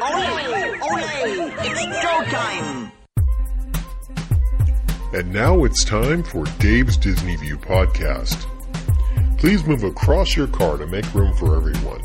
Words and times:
Ole! 0.00 0.04
Ole! 0.04 1.52
It's 1.60 2.02
Joe 2.02 2.22
time! 2.30 2.92
And 5.12 5.32
now 5.32 5.64
it's 5.64 5.84
time 5.84 6.22
for 6.22 6.44
Dave's 6.60 6.96
Disney 6.96 7.34
View 7.34 7.58
podcast. 7.58 8.46
Please 9.38 9.64
move 9.64 9.82
across 9.82 10.36
your 10.36 10.46
car 10.46 10.76
to 10.76 10.86
make 10.86 11.12
room 11.14 11.34
for 11.34 11.56
everyone. 11.56 12.00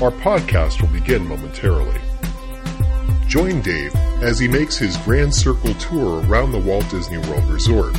Our 0.00 0.12
podcast 0.12 0.80
will 0.80 0.88
begin 0.98 1.26
momentarily. 1.26 2.00
Join 3.28 3.60
Dave 3.60 3.94
as 4.22 4.38
he 4.38 4.48
makes 4.48 4.78
his 4.78 4.96
Grand 4.98 5.34
Circle 5.34 5.74
tour 5.74 6.24
around 6.24 6.52
the 6.52 6.58
Walt 6.58 6.88
Disney 6.88 7.18
World 7.18 7.44
Resort. 7.50 7.94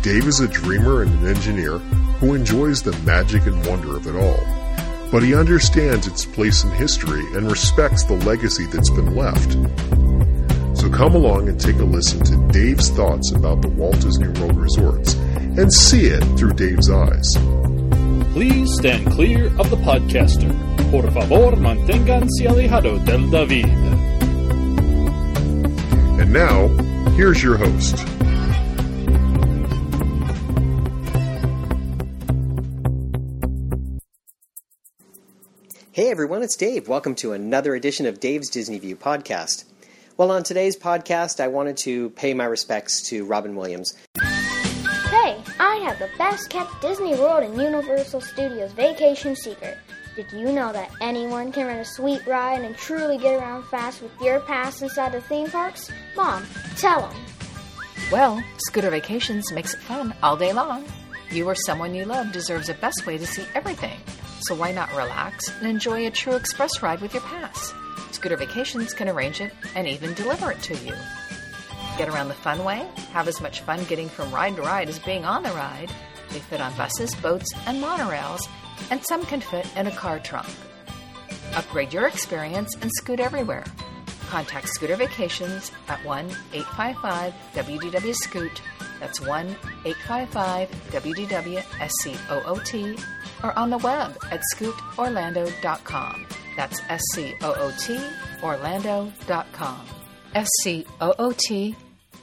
Dave 0.00 0.26
is 0.26 0.40
a 0.40 0.48
dreamer 0.48 1.02
and 1.02 1.12
an 1.20 1.26
engineer 1.26 1.78
who 2.18 2.34
enjoys 2.34 2.82
the 2.82 2.96
magic 3.04 3.44
and 3.46 3.66
wonder 3.66 3.94
of 3.96 4.06
it 4.06 4.16
all, 4.16 4.40
but 5.10 5.22
he 5.22 5.34
understands 5.34 6.06
its 6.06 6.24
place 6.24 6.64
in 6.64 6.70
history 6.72 7.24
and 7.34 7.50
respects 7.50 8.04
the 8.04 8.14
legacy 8.24 8.66
that's 8.66 8.90
been 8.90 9.14
left. 9.14 9.52
So 10.78 10.90
come 10.90 11.14
along 11.14 11.48
and 11.48 11.60
take 11.60 11.76
a 11.76 11.84
listen 11.84 12.22
to 12.24 12.52
Dave's 12.52 12.90
thoughts 12.90 13.32
about 13.32 13.62
the 13.62 13.68
Walt 13.68 14.00
Disney 14.00 14.28
World 14.40 14.56
resorts 14.56 15.14
and 15.14 15.72
see 15.72 16.06
it 16.06 16.22
through 16.38 16.52
Dave's 16.52 16.90
eyes. 16.90 17.36
Please 18.32 18.74
stand 18.74 19.10
clear 19.12 19.46
of 19.58 19.70
the 19.70 19.76
podcaster. 19.76 20.50
Por 20.90 21.10
favor, 21.10 21.56
manténganse 21.56 22.46
alejado 22.46 23.02
del 23.04 23.30
David. 23.30 23.66
And 26.20 26.32
now, 26.32 26.68
here's 27.16 27.42
your 27.42 27.56
host. 27.56 28.15
Hey 35.96 36.10
everyone, 36.10 36.42
it's 36.42 36.56
Dave. 36.56 36.88
Welcome 36.88 37.14
to 37.14 37.32
another 37.32 37.74
edition 37.74 38.04
of 38.04 38.20
Dave's 38.20 38.50
Disney 38.50 38.78
View 38.78 38.96
podcast. 38.96 39.64
Well, 40.18 40.30
on 40.30 40.42
today's 40.42 40.76
podcast, 40.76 41.40
I 41.40 41.48
wanted 41.48 41.78
to 41.78 42.10
pay 42.10 42.34
my 42.34 42.44
respects 42.44 43.00
to 43.08 43.24
Robin 43.24 43.56
Williams. 43.56 43.94
Hey, 44.20 45.42
I 45.58 45.80
have 45.86 45.98
the 45.98 46.10
best 46.18 46.50
kept 46.50 46.82
Disney 46.82 47.14
World 47.14 47.44
and 47.44 47.56
Universal 47.58 48.20
Studios 48.20 48.72
vacation 48.72 49.34
secret. 49.34 49.78
Did 50.16 50.30
you 50.32 50.52
know 50.52 50.70
that 50.70 50.90
anyone 51.00 51.50
can 51.50 51.66
rent 51.66 51.80
a 51.80 51.84
sweet 51.86 52.26
ride 52.26 52.60
and 52.60 52.76
truly 52.76 53.16
get 53.16 53.40
around 53.40 53.64
fast 53.64 54.02
with 54.02 54.12
your 54.20 54.40
pass 54.40 54.82
inside 54.82 55.12
the 55.12 55.22
theme 55.22 55.48
parks? 55.48 55.90
Mom, 56.14 56.44
tell 56.76 57.08
them. 57.08 57.16
Well, 58.12 58.44
Scooter 58.66 58.90
Vacations 58.90 59.50
makes 59.50 59.72
it 59.72 59.80
fun 59.80 60.14
all 60.22 60.36
day 60.36 60.52
long. 60.52 60.84
You 61.30 61.48
or 61.48 61.54
someone 61.54 61.94
you 61.94 62.04
love 62.04 62.32
deserves 62.32 62.66
the 62.66 62.74
best 62.74 63.06
way 63.06 63.16
to 63.16 63.26
see 63.26 63.46
everything. 63.54 63.98
So 64.46 64.54
why 64.54 64.70
not 64.70 64.94
relax 64.94 65.48
and 65.58 65.66
enjoy 65.66 66.06
a 66.06 66.10
true 66.12 66.36
express 66.36 66.80
ride 66.80 67.00
with 67.00 67.12
your 67.12 67.22
pass? 67.24 67.74
Scooter 68.12 68.36
Vacations 68.36 68.94
can 68.94 69.08
arrange 69.08 69.40
it 69.40 69.52
and 69.74 69.88
even 69.88 70.14
deliver 70.14 70.52
it 70.52 70.62
to 70.62 70.76
you. 70.76 70.94
Get 71.98 72.08
around 72.08 72.28
the 72.28 72.34
fun 72.34 72.62
way, 72.62 72.88
have 73.10 73.26
as 73.26 73.40
much 73.40 73.62
fun 73.62 73.82
getting 73.84 74.08
from 74.08 74.32
ride 74.32 74.54
to 74.54 74.62
ride 74.62 74.88
as 74.88 75.00
being 75.00 75.24
on 75.24 75.42
the 75.42 75.50
ride. 75.50 75.90
They 76.30 76.38
fit 76.38 76.60
on 76.60 76.76
buses, 76.76 77.12
boats, 77.16 77.52
and 77.66 77.82
monorails, 77.82 78.40
and 78.92 79.04
some 79.04 79.26
can 79.26 79.40
fit 79.40 79.66
in 79.74 79.88
a 79.88 79.96
car 79.96 80.20
trunk. 80.20 80.48
Upgrade 81.56 81.92
your 81.92 82.06
experience 82.06 82.76
and 82.80 82.92
scoot 82.92 83.18
everywhere. 83.18 83.64
Contact 84.28 84.68
Scooter 84.68 84.94
Vacations 84.94 85.72
at 85.88 86.04
1 86.04 86.24
855 86.52 87.34
WDW 87.52 88.14
Scoot. 88.14 88.62
That's 89.00 89.20
1 89.20 89.56
855 89.84 90.70
WDW 90.90 91.62
SCOOT 91.88 93.04
or 93.42 93.58
on 93.58 93.70
the 93.70 93.78
web 93.78 94.16
at 94.30 94.40
scootorlando.com. 94.54 96.26
That's 96.56 96.80
S 96.88 97.02
C 97.12 97.34
O 97.42 97.54
O 97.54 97.72
T 97.78 97.98
Orlando.com. 98.42 99.86
S 100.34 100.48
C 100.62 100.86
O 101.00 101.14
O 101.18 101.32
T 101.32 101.76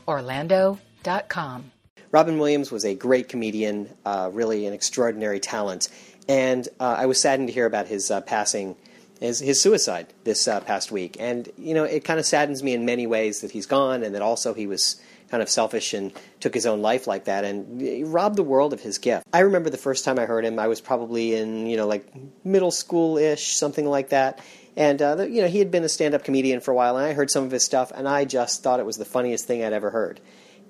Orlando.com. 0.07 1.71
Robin 2.11 2.37
Williams 2.37 2.71
was 2.71 2.85
a 2.85 2.93
great 2.93 3.27
comedian, 3.27 3.89
uh, 4.05 4.29
really 4.31 4.67
an 4.67 4.73
extraordinary 4.73 5.39
talent, 5.39 5.89
and 6.27 6.67
uh, 6.79 6.95
I 6.97 7.05
was 7.07 7.19
saddened 7.19 7.49
to 7.49 7.53
hear 7.53 7.65
about 7.65 7.87
his 7.87 8.11
uh, 8.11 8.21
passing, 8.21 8.75
his, 9.19 9.39
his 9.39 9.59
suicide 9.59 10.13
this 10.23 10.47
uh, 10.47 10.59
past 10.61 10.91
week. 10.91 11.17
And, 11.19 11.49
you 11.57 11.73
know, 11.73 11.83
it 11.83 12.03
kind 12.03 12.19
of 12.19 12.25
saddens 12.25 12.61
me 12.61 12.73
in 12.73 12.85
many 12.85 13.07
ways 13.07 13.41
that 13.41 13.51
he's 13.51 13.65
gone 13.65 14.03
and 14.03 14.13
that 14.13 14.21
also 14.21 14.53
he 14.53 14.67
was 14.67 15.01
kind 15.33 15.41
of 15.41 15.49
selfish 15.49 15.95
and 15.95 16.13
took 16.39 16.53
his 16.53 16.67
own 16.67 16.83
life 16.83 17.07
like 17.07 17.23
that 17.23 17.43
and 17.43 18.13
robbed 18.13 18.35
the 18.35 18.43
world 18.43 18.71
of 18.71 18.79
his 18.79 18.99
gift. 18.99 19.25
I 19.33 19.39
remember 19.39 19.71
the 19.71 19.79
first 19.79 20.05
time 20.05 20.19
I 20.19 20.25
heard 20.25 20.45
him, 20.45 20.59
I 20.59 20.67
was 20.67 20.79
probably 20.79 21.33
in, 21.33 21.65
you 21.65 21.75
know, 21.75 21.87
like 21.87 22.05
middle 22.45 22.69
school 22.69 23.17
ish, 23.17 23.55
something 23.55 23.83
like 23.83 24.09
that. 24.09 24.45
And, 24.77 25.01
uh, 25.01 25.25
you 25.27 25.41
know, 25.41 25.47
he 25.47 25.57
had 25.57 25.71
been 25.71 25.83
a 25.83 25.89
stand 25.89 26.13
up 26.13 26.23
comedian 26.23 26.61
for 26.61 26.69
a 26.69 26.75
while, 26.75 26.97
and 26.97 27.05
I 27.07 27.13
heard 27.13 27.31
some 27.31 27.43
of 27.43 27.49
his 27.49 27.65
stuff, 27.65 27.91
and 27.95 28.07
I 28.07 28.25
just 28.25 28.61
thought 28.61 28.79
it 28.79 28.85
was 28.85 28.97
the 28.97 29.05
funniest 29.05 29.47
thing 29.47 29.63
I'd 29.63 29.73
ever 29.73 29.89
heard. 29.89 30.19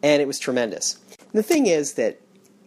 And 0.01 0.21
it 0.21 0.27
was 0.27 0.39
tremendous. 0.39 0.97
And 1.19 1.33
the 1.33 1.43
thing 1.43 1.65
is 1.65 1.95
that 1.95 2.21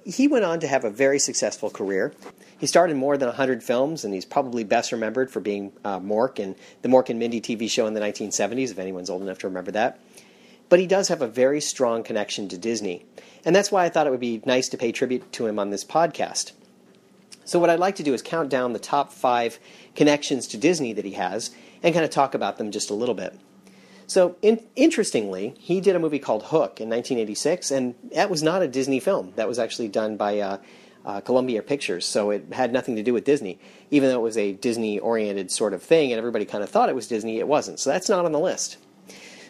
he 0.05 0.29
went 0.29 0.45
on 0.45 0.61
to 0.61 0.69
have 0.69 0.85
a 0.85 0.91
very 0.91 1.19
successful 1.19 1.71
career. 1.71 2.13
He 2.59 2.67
starred 2.67 2.91
in 2.91 2.99
more 2.99 3.17
than 3.17 3.29
100 3.29 3.63
films, 3.63 4.05
and 4.05 4.13
he's 4.13 4.27
probably 4.27 4.65
best 4.65 4.93
remembered 4.93 5.31
for 5.31 5.41
being 5.41 5.73
uh, 5.83 5.99
Mork 5.99 6.39
in 6.39 6.57
the 6.83 6.91
Mork 6.91 7.09
and 7.09 7.19
Mindy 7.19 7.41
TV 7.41 7.71
show 7.71 7.87
in 7.87 7.95
the 7.95 8.01
1970s, 8.01 8.71
if 8.71 8.79
anyone's 8.79 9.09
old 9.09 9.23
enough 9.23 9.39
to 9.39 9.49
remember 9.49 9.71
that 9.71 9.99
but 10.69 10.81
he 10.81 10.87
does 10.87 11.09
have 11.09 11.23
a 11.23 11.29
very 11.29 11.61
strong 11.61 12.03
connection 12.03 12.49
to 12.49 12.59
Disney. 12.59 13.05
And 13.45 13.55
that's 13.55 13.71
why 13.71 13.85
I 13.85 13.89
thought 13.89 14.07
it 14.07 14.11
would 14.11 14.21
be 14.21 14.43
nice 14.45 14.69
to 14.71 14.77
pay 14.77 14.93
tribute 14.93 15.33
to 15.33 15.47
him 15.47 15.59
on 15.59 15.71
this 15.71 15.85
podcast. 15.85 16.53
So, 17.45 17.61
what 17.61 17.71
I'd 17.71 17.79
like 17.79 17.97
to 17.97 18.03
do 18.03 18.13
is 18.13 18.23
count 18.23 18.49
down 18.49 18.73
the 18.73 18.81
top 18.81 19.13
five 19.13 19.61
connections 19.95 20.49
to 20.49 20.57
Disney 20.57 20.93
that 20.95 21.05
he 21.05 21.13
has 21.13 21.53
and 21.83 21.95
kind 21.95 22.05
of 22.05 22.11
talk 22.11 22.35
about 22.35 22.59
them 22.59 22.73
just 22.73 22.91
a 22.91 22.95
little 22.95 23.15
bit. 23.15 23.39
So, 24.09 24.37
in, 24.43 24.65
interestingly, 24.75 25.55
he 25.59 25.81
did 25.81 25.95
a 25.95 26.01
movie 26.01 26.19
called 26.19 26.45
Hook 26.45 26.81
in 26.81 26.89
1986, 26.89 27.71
and 27.71 27.95
that 28.13 28.31
was 28.31 28.43
not 28.43 28.63
a 28.63 28.69
Disney 28.69 28.99
film. 28.99 29.33
That 29.37 29.47
was 29.47 29.61
actually 29.61 29.89
done 29.89 30.17
by 30.17 30.41
uh, 30.41 30.59
uh, 31.05 31.21
Columbia 31.21 31.63
Pictures, 31.63 32.05
so 32.05 32.31
it 32.31 32.47
had 32.53 32.73
nothing 32.73 32.97
to 32.97 33.03
do 33.05 33.13
with 33.13 33.25
Disney. 33.25 33.61
Even 33.93 34.11
though 34.11 34.19
it 34.19 34.23
was 34.23 34.39
a 34.39 34.53
Disney 34.53 34.99
oriented 34.99 35.53
sort 35.53 35.73
of 35.73 35.83
thing 35.83 36.13
and 36.13 36.19
everybody 36.19 36.45
kind 36.45 36.65
of 36.65 36.71
thought 36.71 36.89
it 36.89 36.97
was 36.97 37.07
Disney, 37.07 37.39
it 37.39 37.47
wasn't. 37.47 37.79
So, 37.79 37.91
that's 37.91 38.09
not 38.09 38.25
on 38.25 38.33
the 38.33 38.41
list. 38.41 38.79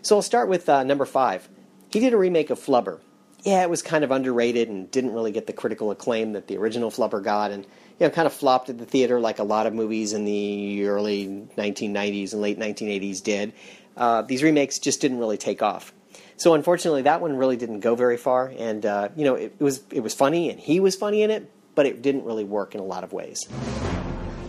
So 0.02 0.16
I'll 0.16 0.22
start 0.22 0.48
with 0.48 0.68
uh, 0.68 0.82
number 0.84 1.04
five. 1.04 1.48
He 1.90 2.00
did 2.00 2.12
a 2.12 2.16
remake 2.16 2.50
of 2.50 2.58
Flubber. 2.58 3.00
Yeah, 3.42 3.62
it 3.62 3.70
was 3.70 3.82
kind 3.82 4.02
of 4.02 4.10
underrated 4.10 4.68
and 4.68 4.90
didn't 4.90 5.12
really 5.12 5.30
get 5.30 5.46
the 5.46 5.52
critical 5.52 5.90
acclaim 5.90 6.32
that 6.32 6.48
the 6.48 6.56
original 6.56 6.90
Flubber 6.90 7.22
got, 7.22 7.52
and 7.52 7.64
you 7.64 8.06
know, 8.06 8.10
kind 8.10 8.26
of 8.26 8.32
flopped 8.32 8.68
at 8.70 8.78
the 8.78 8.84
theater 8.84 9.20
like 9.20 9.38
a 9.38 9.44
lot 9.44 9.66
of 9.66 9.72
movies 9.72 10.12
in 10.12 10.24
the 10.24 10.86
early 10.86 11.26
1990s 11.56 12.32
and 12.32 12.42
late 12.42 12.58
1980s 12.58 13.22
did. 13.22 13.52
Uh, 13.96 14.22
these 14.22 14.42
remakes 14.42 14.78
just 14.78 15.00
didn't 15.00 15.18
really 15.18 15.38
take 15.38 15.62
off. 15.62 15.92
So 16.36 16.54
unfortunately, 16.54 17.02
that 17.02 17.20
one 17.20 17.36
really 17.36 17.56
didn't 17.56 17.80
go 17.80 17.94
very 17.94 18.16
far, 18.16 18.52
and 18.58 18.84
uh, 18.84 19.08
you 19.16 19.24
know, 19.24 19.36
it, 19.36 19.54
it 19.58 19.62
was 19.62 19.82
it 19.90 20.00
was 20.00 20.12
funny, 20.12 20.50
and 20.50 20.60
he 20.60 20.80
was 20.80 20.96
funny 20.96 21.22
in 21.22 21.30
it, 21.30 21.50
but 21.74 21.86
it 21.86 22.02
didn't 22.02 22.24
really 22.24 22.44
work 22.44 22.74
in 22.74 22.80
a 22.80 22.84
lot 22.84 23.04
of 23.04 23.12
ways. 23.12 23.48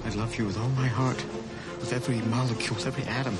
I 0.06 0.10
love 0.12 0.38
you 0.38 0.46
with 0.46 0.58
all 0.58 0.70
my 0.70 0.88
heart, 0.88 1.24
with 1.80 1.94
every 1.94 2.18
molecule, 2.22 2.76
with 2.76 2.88
every 2.88 3.04
atom. 3.04 3.38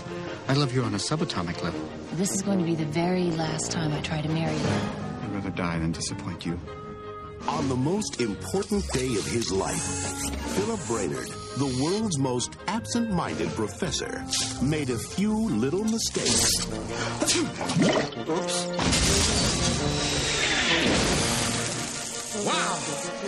I 0.50 0.54
love 0.54 0.74
you 0.74 0.82
on 0.84 0.94
a 0.94 0.98
subatomic 0.98 1.62
level. 1.62 1.82
This 2.14 2.32
is 2.32 2.42
going 2.42 2.60
to 2.60 2.66
be 2.66 2.76
the 2.76 2.86
very 2.86 3.32
last 3.32 3.70
time 3.70 3.92
I 3.92 4.00
try 4.00 4.22
to 4.22 4.30
marry 4.30 4.56
you. 4.56 4.70
I'd 5.24 5.34
rather 5.34 5.50
die 5.50 5.78
than 5.80 5.92
disappoint 5.92 6.46
you. 6.46 6.58
On 7.50 7.68
the 7.68 7.76
most 7.76 8.22
important 8.22 8.88
day 8.92 9.08
of 9.16 9.26
his 9.26 9.52
life, 9.52 9.82
Philip 10.56 10.80
Brainerd, 10.88 11.28
the 11.58 11.80
world's 11.84 12.18
most 12.18 12.54
absent 12.68 13.12
minded 13.12 13.50
professor, 13.50 14.24
made 14.62 14.90
a 14.90 14.98
few 14.98 15.34
little 15.34 15.84
mistakes. 15.84 16.66
Oops. 16.66 18.68
Wow, 22.46 22.76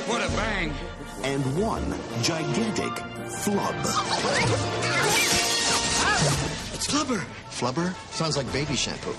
what 0.07 0.21
a 0.23 0.27
bang! 0.35 0.73
And 1.23 1.43
one 1.61 1.93
gigantic 2.21 2.97
flub. 3.43 3.75
It's 6.79 6.87
flubber. 6.87 7.19
Flubber? 7.49 7.93
Sounds 8.13 8.37
like 8.37 8.49
baby 8.53 8.77
shampoo. 8.77 9.09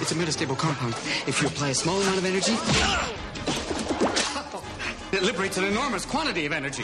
It's 0.00 0.10
a 0.10 0.14
metastable 0.16 0.58
compound. 0.58 0.94
If 1.24 1.40
you 1.40 1.46
apply 1.46 1.68
a 1.68 1.74
small 1.74 2.02
amount 2.02 2.18
of 2.18 2.24
energy, 2.24 2.54
it 5.16 5.22
liberates 5.22 5.56
an 5.56 5.62
enormous 5.62 6.04
quantity 6.04 6.46
of 6.46 6.52
energy. 6.52 6.82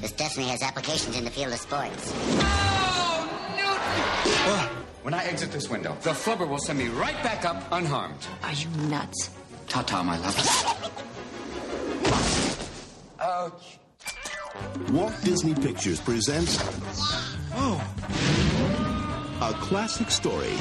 This 0.00 0.10
definitely 0.16 0.50
has 0.50 0.62
applications 0.64 1.16
in 1.16 1.22
the 1.24 1.30
field 1.30 1.52
of 1.52 1.60
sports. 1.60 2.12
Oh, 4.48 4.84
when 5.02 5.14
I 5.14 5.22
exit 5.26 5.52
this 5.52 5.70
window, 5.70 5.96
the 6.00 6.10
flubber 6.10 6.48
will 6.48 6.58
send 6.58 6.80
me 6.80 6.88
right 6.88 7.22
back 7.22 7.44
up 7.44 7.62
unharmed. 7.70 8.26
Are 8.42 8.52
you 8.52 8.68
nuts? 8.88 9.30
Ta-ta, 9.68 10.02
my 10.02 10.18
love. 10.18 10.36
Ouch. 13.20 13.78
Walt 14.90 15.14
Disney 15.24 15.54
Pictures 15.54 16.00
presents 16.00 16.58
oh. 17.54 17.80
a 19.40 19.52
classic 19.54 20.10
story. 20.10 20.52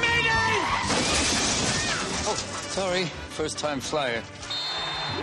Mayday! 0.00 0.60
Oh, 2.26 2.36
sorry, 2.68 3.04
first 3.30 3.58
time 3.58 3.80
flyer. 3.80 4.22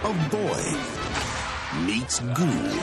A 0.04 0.14
boy 0.30 0.64
meets 1.86 2.20
goo. 2.20 2.82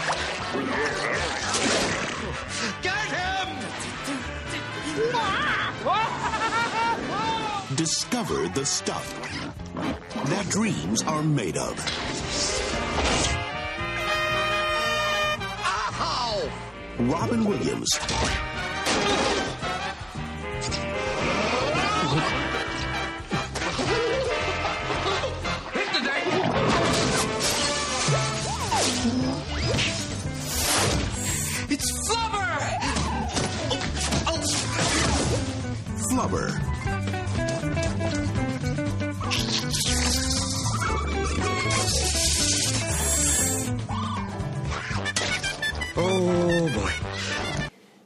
Get 2.83 2.95
him! 2.95 3.49
Discover 7.77 8.49
the 8.49 8.65
stuff 8.65 9.15
that 10.27 10.49
dreams 10.49 11.03
are 11.03 11.23
made 11.23 11.57
of. 11.57 11.79
Robin 17.01 17.45
Williams. 17.45 17.89
It's 31.71 32.09
Flubber! 32.09 32.59
Flubber. 36.11 36.68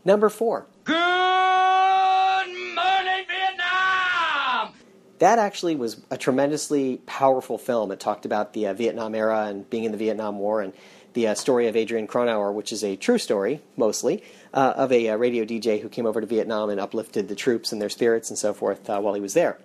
Number 0.05 0.29
four. 0.29 0.67
Good 0.85 0.95
morning, 2.75 3.25
Vietnam! 3.29 4.75
That 5.21 5.39
actually 5.39 5.77
was 5.77 6.01
a 6.11 6.17
tremendously 6.17 7.01
powerful 7.07 7.57
film. 7.57 7.93
It 7.93 8.01
talked 8.01 8.27
about 8.27 8.53
the 8.53 8.67
uh, 8.67 8.75
Vietnam 8.75 9.15
era 9.15 9.47
and 9.47 9.69
being 9.71 9.85
in 9.85 9.93
the 9.93 9.99
Vietnam 9.99 10.41
War 10.41 10.61
and 10.61 10.73
the 11.13 11.29
uh, 11.29 11.35
story 11.35 11.69
of 11.69 11.77
Adrian 11.77 12.09
Cronauer, 12.09 12.53
which 12.53 12.73
is 12.73 12.83
a 12.83 12.97
true 12.97 13.19
story, 13.19 13.61
mostly, 13.77 14.25
uh, 14.53 14.73
of 14.75 14.91
a 14.91 15.11
uh, 15.11 15.17
radio 15.17 15.45
DJ 15.45 15.81
who 15.81 15.89
came 15.89 16.07
over 16.07 16.21
to 16.21 16.27
Vietnam 16.27 16.69
and 16.71 16.81
uplifted 16.81 17.29
the 17.29 17.37
troops 17.37 17.71
and 17.71 17.81
their 17.81 17.91
spirits 17.91 18.29
and 18.29 18.39
so 18.39 18.53
forth 18.53 18.91
uh, 18.91 18.99
while 18.99 19.15
he 19.15 19.21
was 19.21 19.35
there. 19.35 19.59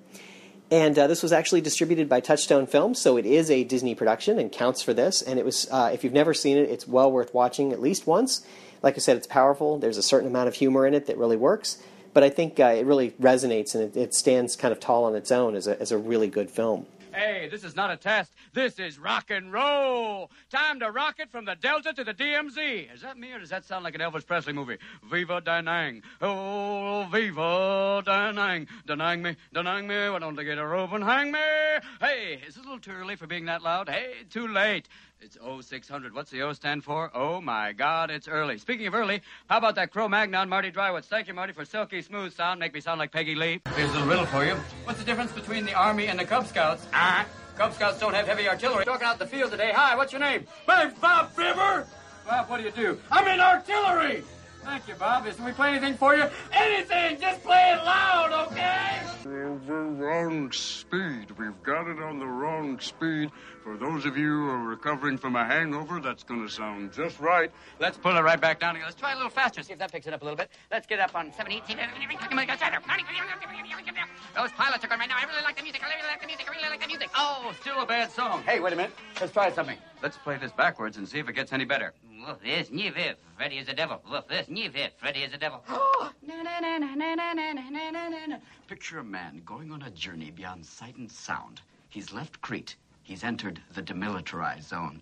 And 0.70 1.00
uh, 1.00 1.08
this 1.08 1.24
was 1.24 1.32
actually 1.32 1.62
distributed 1.62 2.10
by 2.10 2.20
Touchstone 2.20 2.68
Films, 2.68 3.00
so 3.00 3.16
it 3.16 3.26
is 3.26 3.50
a 3.50 3.64
Disney 3.64 3.96
production 3.96 4.38
and 4.38 4.52
counts 4.52 4.82
for 4.82 4.94
this. 4.94 5.22
And 5.22 5.40
it 5.40 5.46
was, 5.46 5.68
uh, 5.72 5.92
if 5.94 6.04
you've 6.04 6.14
never 6.14 6.34
seen 6.34 6.58
it, 6.58 6.70
it's 6.70 6.86
well 6.86 7.10
worth 7.10 7.34
watching 7.34 7.72
at 7.72 7.82
least 7.82 8.06
once. 8.06 8.46
Like 8.82 8.96
I 8.96 9.00
said, 9.00 9.18
it's 9.18 9.28
powerful. 9.28 9.78
There's 9.78 9.98
a 9.98 10.04
certain 10.04 10.28
amount 10.28 10.48
of 10.48 10.56
humor 10.56 10.86
in 10.86 10.94
it 10.94 11.06
that 11.08 11.18
really 11.18 11.38
works. 11.38 11.82
But 12.14 12.24
I 12.24 12.30
think 12.30 12.60
uh, 12.60 12.66
it 12.68 12.86
really 12.86 13.12
resonates 13.12 13.76
and 13.76 13.84
it, 13.84 13.98
it 13.98 14.14
stands 14.14 14.56
kind 14.56 14.72
of 14.72 14.80
tall 14.80 15.04
on 15.04 15.16
its 15.16 15.32
own 15.32 15.56
as 15.56 15.68
a, 15.68 15.80
as 15.80 15.92
a 15.92 15.98
really 15.98 16.28
good 16.28 16.50
film. 16.50 16.88
Hey, 17.14 17.48
this 17.50 17.64
is 17.64 17.76
not 17.76 17.90
a 17.90 17.98
test. 17.98 18.32
This 18.54 18.78
is 18.78 19.00
rock 19.00 19.32
and 19.32 19.52
roll. 19.52 20.30
Time 20.52 20.80
to 20.82 20.92
rock 20.92 21.16
it 21.18 21.32
from 21.32 21.46
the 21.46 21.56
Delta 21.56 21.92
to 21.94 22.04
the 22.04 22.14
DMZ. 22.14 22.94
Is 22.94 23.02
that 23.02 23.18
me 23.18 23.32
or 23.32 23.40
does 23.40 23.50
that 23.50 23.66
sound 23.66 23.84
like 23.84 23.96
an 23.96 24.02
Elvis 24.02 24.24
Presley 24.24 24.54
movie? 24.54 24.78
Viva 25.10 25.42
Da 25.42 25.62
Nang. 25.62 26.04
Oh, 26.22 27.08
Viva 27.12 28.04
Da 28.06 28.32
Nang. 28.32 28.68
Da 28.86 28.94
Nang 28.94 29.24
me, 29.24 29.36
Da 29.52 29.64
Nang 29.64 29.88
me. 29.88 30.10
Why 30.10 30.20
don't 30.20 30.36
they 30.36 30.44
get 30.44 30.60
a 30.60 30.66
rope 30.68 30.92
and 30.92 31.04
hang 31.04 31.32
me? 31.32 31.40
Hey, 32.00 32.40
is 32.48 32.54
this 32.54 32.58
a 32.58 32.68
little 32.68 32.80
too 32.80 32.92
early 32.92 33.16
for 33.16 33.26
being 33.26 33.46
that 33.46 33.64
loud? 33.64 33.90
Hey, 33.90 34.14
too 34.30 34.48
late. 34.48 34.88
It's 35.20 35.38
0600. 35.38 36.14
What's 36.14 36.30
the 36.30 36.44
O 36.44 36.54
stand 36.54 36.84
for? 36.84 37.10
Oh, 37.14 37.42
my 37.42 37.74
God, 37.74 38.12
it's 38.12 38.28
early. 38.28 38.58
Speaking 38.60 38.86
of 38.86 38.94
early, 38.94 39.22
how 39.50 39.58
about 39.58 39.76
that 39.76 39.92
Cro 39.92 40.08
Magnon, 40.08 40.48
Marty 40.48 40.72
Dreiwitz? 40.72 41.06
Thank 41.06 41.28
you, 41.28 41.34
Marty, 41.34 41.54
for 41.54 41.66
silky 41.66 42.02
smooth 42.02 42.34
sound. 42.34 42.60
Make 42.60 42.74
me 42.74 42.82
sound 42.82 43.00
like 43.00 43.12
Peggy 43.12 43.34
Lee. 43.34 43.60
Here's 43.76 43.90
a 43.90 43.94
little 43.94 44.08
riddle 44.08 44.26
for 44.28 44.46
you. 44.46 44.54
What's 44.84 45.00
the 45.00 45.06
difference 45.06 45.32
between 45.32 45.66
the 45.66 45.74
Army 45.74 46.08
and 46.08 46.20
the 46.20 46.26
Cub 46.26 46.46
Scouts? 46.46 46.86
Ah, 46.94 47.26
Cub 47.58 47.74
Scouts 47.74 48.00
don't 48.00 48.14
have 48.14 48.28
heavy 48.28 48.48
artillery. 48.48 48.86
Talking 48.86 49.08
out 49.08 49.18
the 49.18 49.26
field 49.26 49.50
today. 49.50 49.72
Hi, 49.74 49.96
what's 49.96 50.12
your 50.14 50.22
name? 50.22 50.46
My 50.68 50.84
name's 50.84 51.00
Bob 51.00 51.32
Fibber. 51.32 51.88
Bob, 52.28 52.50
what 52.50 52.58
do 52.58 52.64
you 52.64 52.72
do? 52.72 53.00
I'm 53.12 53.28
in 53.28 53.40
artillery. 53.40 54.24
Thank 54.64 54.88
you, 54.88 54.96
Bob. 54.96 55.26
Is 55.28 55.40
we 55.40 55.52
play 55.52 55.70
anything 55.70 55.96
for 55.96 56.16
you? 56.16 56.26
Anything! 56.52 57.20
Just 57.20 57.44
play 57.44 57.74
it 57.74 57.84
loud, 57.84 58.48
okay? 58.48 59.02
The 59.24 59.74
wrong 59.74 60.52
speed. 60.52 61.32
We've 61.32 61.62
got 61.64 61.88
it 61.88 62.02
on 62.02 62.20
the 62.20 62.26
wrong 62.26 62.80
speed. 62.80 63.32
For 63.64 63.76
those 63.76 64.06
of 64.06 64.18
you 64.18 64.28
who 64.28 64.50
are 64.50 64.64
recovering 64.64 65.18
from 65.18 65.36
a 65.36 65.44
hangover, 65.44 66.00
that's 66.00 66.24
going 66.24 66.42
to 66.46 66.50
sound 66.52 66.94
just 66.94 67.20
right. 67.20 67.52
Let's 67.80 67.98
pull 67.98 68.16
it 68.16 68.22
right 68.22 68.40
back 68.40 68.60
down. 68.60 68.80
Let's 68.82 68.96
try 68.96 69.14
a 69.14 69.16
little 69.16 69.30
faster. 69.30 69.62
See 69.64 69.74
if 69.74 69.80
that 69.80 69.92
picks 69.92 70.08
it 70.08 70.14
up 70.14 70.22
a 70.22 70.26
little 70.26 70.38
bit. 70.38 70.50
Let's 70.72 70.88
get 70.88 71.00
up 71.00 71.16
on 71.16 71.34
7, 71.34 71.52
18. 71.52 71.78
Those 74.36 74.52
pilots 74.52 74.86
are 74.86 74.88
going 74.88 75.00
right 75.00 75.10
now. 75.10 75.18
I 75.18 75.26
really 75.26 75.44
like 75.44 75.58
the 75.58 75.64
music. 75.64 75.82
I 75.84 75.88
really 75.88 76.08
like 76.08 76.22
the 76.22 76.28
music. 76.28 76.48
I 76.50 76.56
really 76.56 76.70
like 76.70 76.82
the 76.82 76.88
music. 76.88 77.10
Oh, 77.16 77.52
still 77.60 77.82
a 77.82 77.86
bad 77.86 78.12
song. 78.12 78.44
Hey, 78.44 78.60
wait 78.60 78.74
a 78.74 78.76
minute. 78.76 78.94
Let's 79.20 79.34
try 79.34 79.52
something. 79.52 79.78
Let's 80.02 80.18
play 80.18 80.38
this 80.38 80.52
backwards 80.52 80.98
and 80.98 81.08
see 81.08 81.20
if 81.20 81.28
it 81.28 81.34
gets 81.34 81.52
any 81.52 81.66
better. 81.66 81.94
Woof 82.28 82.42
this, 82.44 82.70
new 82.72 82.92
vip. 82.92 83.18
Freddy 83.38 83.58
is 83.58 83.70
a 83.70 83.74
devil. 83.74 84.02
Woof 84.12 84.28
this, 84.28 84.50
new 84.50 84.70
vip. 84.70 85.00
Freddy 85.00 85.22
is 85.22 85.34
a 85.34 85.38
devil. 85.38 85.64
Picture 88.68 89.00
a 89.00 89.04
man 89.04 89.42
going 89.46 89.72
on 89.72 89.84
a 89.84 89.90
journey 89.92 90.32
beyond 90.32 90.66
sight 90.66 90.98
and 90.98 91.10
sound. 91.10 91.62
He's 91.88 92.12
left 92.12 92.42
Crete. 92.42 92.76
He's 93.04 93.24
entered 93.24 93.62
the 93.74 93.82
demilitarized 93.82 94.64
zone. 94.64 95.02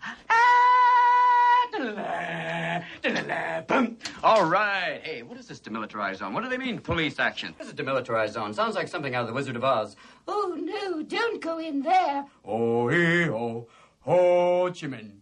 All 4.24 4.46
right. 4.46 5.00
Hey, 5.02 5.24
what 5.24 5.40
is 5.40 5.48
this 5.48 5.60
demilitarized 5.60 6.18
zone? 6.18 6.32
What 6.32 6.44
do 6.44 6.50
they 6.50 6.60
mean, 6.60 6.78
police 6.78 7.18
action? 7.18 7.56
This 7.58 7.70
is 7.70 7.74
a 7.74 7.76
demilitarized 7.76 8.34
zone. 8.34 8.54
Sounds 8.54 8.76
like 8.76 8.88
something 8.88 9.16
out 9.16 9.22
of 9.22 9.28
The 9.30 9.34
Wizard 9.34 9.56
of 9.56 9.64
Oz. 9.64 9.96
Oh, 10.28 10.56
no, 10.62 11.02
don't 11.02 11.42
go 11.42 11.58
in 11.58 11.82
there. 11.82 12.26
Oh, 12.46 12.88
hee, 12.88 13.30
oh, 13.30 13.68
Ho 14.02 14.72
Chi 14.72 14.86
Minh. 14.86 15.14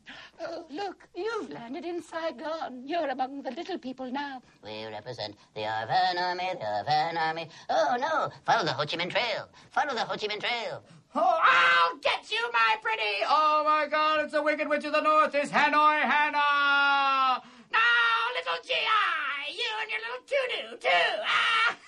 Oh, 0.42 0.66
look, 0.70 1.08
you've 1.16 1.50
landed 1.52 1.86
in 1.86 2.02
Saigon. 2.02 2.84
You're 2.86 3.10
among 3.10 3.44
the 3.44 3.52
little 3.52 3.78
people 3.78 4.12
now. 4.12 4.42
We 4.64 4.86
represent 4.86 5.36
the 5.56 5.62
ARVN 5.62 6.20
Army, 6.20 6.50
the 6.54 6.66
ARVN 6.66 7.18
Army. 7.18 7.50
Oh, 7.70 7.96
no, 8.00 8.30
follow 8.46 8.66
the 8.66 8.74
Ho 8.74 8.86
Chi 8.86 8.98
Minh 8.98 9.10
Trail. 9.12 9.48
Follow 9.72 9.94
the 9.94 10.02
Ho 10.02 10.16
Chi 10.18 10.28
Minh 10.28 10.40
Trail. 10.40 10.84
Oh, 11.16 11.40
I'll 11.42 11.98
get 11.98 12.32
you, 12.32 12.52
my 12.52 12.76
pretty. 12.82 13.24
Oh, 13.28 13.64
my 13.66 13.88
God, 13.90 14.22
it's 14.22 14.34
the 14.34 14.42
Wicked 14.42 14.68
Witch 14.68 14.84
of 14.86 14.94
the 14.94 15.02
North. 15.02 15.36
It's 15.36 15.52
Hanoi 15.52 16.02
Hannah. 16.02 17.42
Now, 17.72 18.34
little 18.36 18.64
G.I., 18.64 19.52
you 19.52 19.70
and 19.82 19.92
your 19.92 20.00
little 20.02 20.24
tutu, 20.26 20.90
too. 20.90 21.24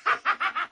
Ah! 0.05 0.61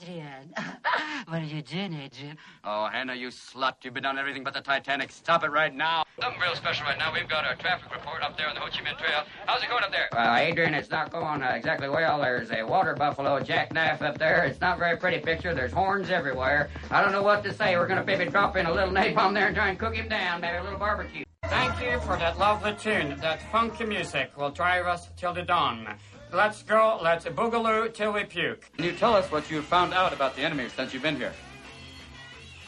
Adrian, 0.00 0.26
Adrian. 0.54 0.54
what 1.28 1.42
are 1.42 1.44
you 1.44 1.62
doing, 1.62 1.94
Adrian? 1.94 2.36
Oh, 2.64 2.86
Hannah, 2.86 3.14
you 3.14 3.28
slut. 3.28 3.74
You've 3.82 3.94
been 3.94 4.04
on 4.04 4.18
everything 4.18 4.44
but 4.44 4.54
the 4.54 4.60
Titanic. 4.60 5.10
Stop 5.10 5.44
it 5.44 5.50
right 5.50 5.74
now. 5.74 6.04
Something 6.20 6.40
real 6.40 6.54
special 6.54 6.84
right 6.84 6.98
now. 6.98 7.12
We've 7.12 7.28
got 7.28 7.44
our 7.44 7.54
traffic 7.56 7.92
report 7.92 8.22
up 8.22 8.36
there 8.36 8.48
on 8.48 8.54
the 8.54 8.60
Ho 8.60 8.68
Chi 8.68 8.80
Minh 8.80 8.98
Trail. 8.98 9.24
How's 9.46 9.62
it 9.62 9.68
going 9.68 9.82
up 9.82 9.90
there? 9.90 10.08
Uh, 10.16 10.36
Adrian, 10.36 10.74
it's 10.74 10.90
not 10.90 11.10
going 11.10 11.42
uh, 11.42 11.52
exactly 11.54 11.88
well. 11.88 12.20
There's 12.20 12.50
a 12.50 12.62
water 12.62 12.94
buffalo 12.94 13.40
jackknife 13.40 14.02
up 14.02 14.18
there. 14.18 14.44
It's 14.44 14.60
not 14.60 14.76
a 14.76 14.80
very 14.80 14.96
pretty 14.96 15.18
picture. 15.18 15.54
There's 15.54 15.72
horns 15.72 16.10
everywhere. 16.10 16.70
I 16.90 17.02
don't 17.02 17.12
know 17.12 17.22
what 17.22 17.42
to 17.44 17.52
say. 17.52 17.76
We're 17.76 17.88
going 17.88 18.00
to 18.00 18.06
maybe 18.06 18.30
drop 18.30 18.56
in 18.56 18.66
a 18.66 18.72
little 18.72 18.92
napalm 18.92 19.34
there 19.34 19.46
and 19.46 19.56
try 19.56 19.68
and 19.68 19.78
cook 19.78 19.96
him 19.96 20.08
down. 20.08 20.40
Maybe 20.40 20.58
a 20.58 20.62
little 20.62 20.78
barbecue. 20.78 21.24
Thank 21.44 21.80
you 21.80 21.98
for 22.00 22.16
that 22.16 22.38
lovely 22.38 22.74
tune. 22.74 23.16
That 23.20 23.40
funky 23.50 23.84
music 23.84 24.36
will 24.36 24.50
drive 24.50 24.86
us 24.86 25.08
till 25.16 25.32
the 25.32 25.42
dawn. 25.42 25.98
Let's 26.32 26.62
go, 26.62 26.98
let's 27.02 27.24
boogaloo 27.24 27.92
till 27.94 28.12
we 28.12 28.24
puke. 28.24 28.70
Can 28.76 28.84
you 28.84 28.92
tell 28.92 29.14
us 29.14 29.30
what 29.32 29.50
you 29.50 29.62
found 29.62 29.94
out 29.94 30.12
about 30.12 30.36
the 30.36 30.42
enemy 30.42 30.68
since 30.68 30.92
you've 30.92 31.02
been 31.02 31.16
here? 31.16 31.32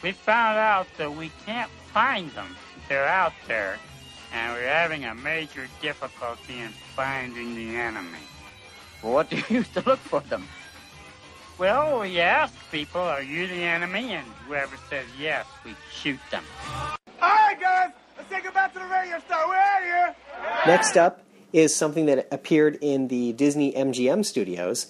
We 0.01 0.13
found 0.13 0.57
out 0.57 0.87
that 0.97 1.15
we 1.15 1.31
can't 1.45 1.69
find 1.93 2.31
them. 2.31 2.55
They're 2.89 3.07
out 3.07 3.33
there, 3.47 3.77
and 4.33 4.53
we're 4.53 4.67
having 4.67 5.05
a 5.05 5.13
major 5.13 5.67
difficulty 5.79 6.59
in 6.59 6.69
finding 6.95 7.53
the 7.53 7.75
enemy. 7.75 8.17
Well, 9.03 9.13
what 9.13 9.29
do 9.29 9.37
you 9.37 9.43
use 9.49 9.69
to 9.69 9.83
look 9.85 9.99
for 9.99 10.21
them? 10.21 10.47
Well, 11.59 11.99
we 11.99 12.19
ask 12.19 12.55
people, 12.71 13.01
are 13.01 13.21
you 13.21 13.45
the 13.45 13.61
enemy? 13.61 14.13
And 14.13 14.25
whoever 14.47 14.75
says 14.89 15.05
yes, 15.19 15.45
we 15.63 15.75
shoot 15.93 16.19
them. 16.31 16.43
All 17.21 17.29
right, 17.29 17.59
guys, 17.59 17.91
let's 18.17 18.27
take 18.27 18.45
it 18.45 18.53
back 18.55 18.73
to 18.73 18.79
the 18.79 18.85
radio 18.85 19.19
star. 19.19 19.47
We're 19.47 19.55
out 19.55 19.81
of 19.81 19.87
here. 19.87 20.15
Next 20.65 20.97
up 20.97 21.23
is 21.53 21.75
something 21.75 22.05
that 22.05 22.27
appeared 22.31 22.77
in 22.81 23.07
the 23.07 23.33
Disney 23.33 23.73
MGM 23.73 24.25
studios. 24.25 24.87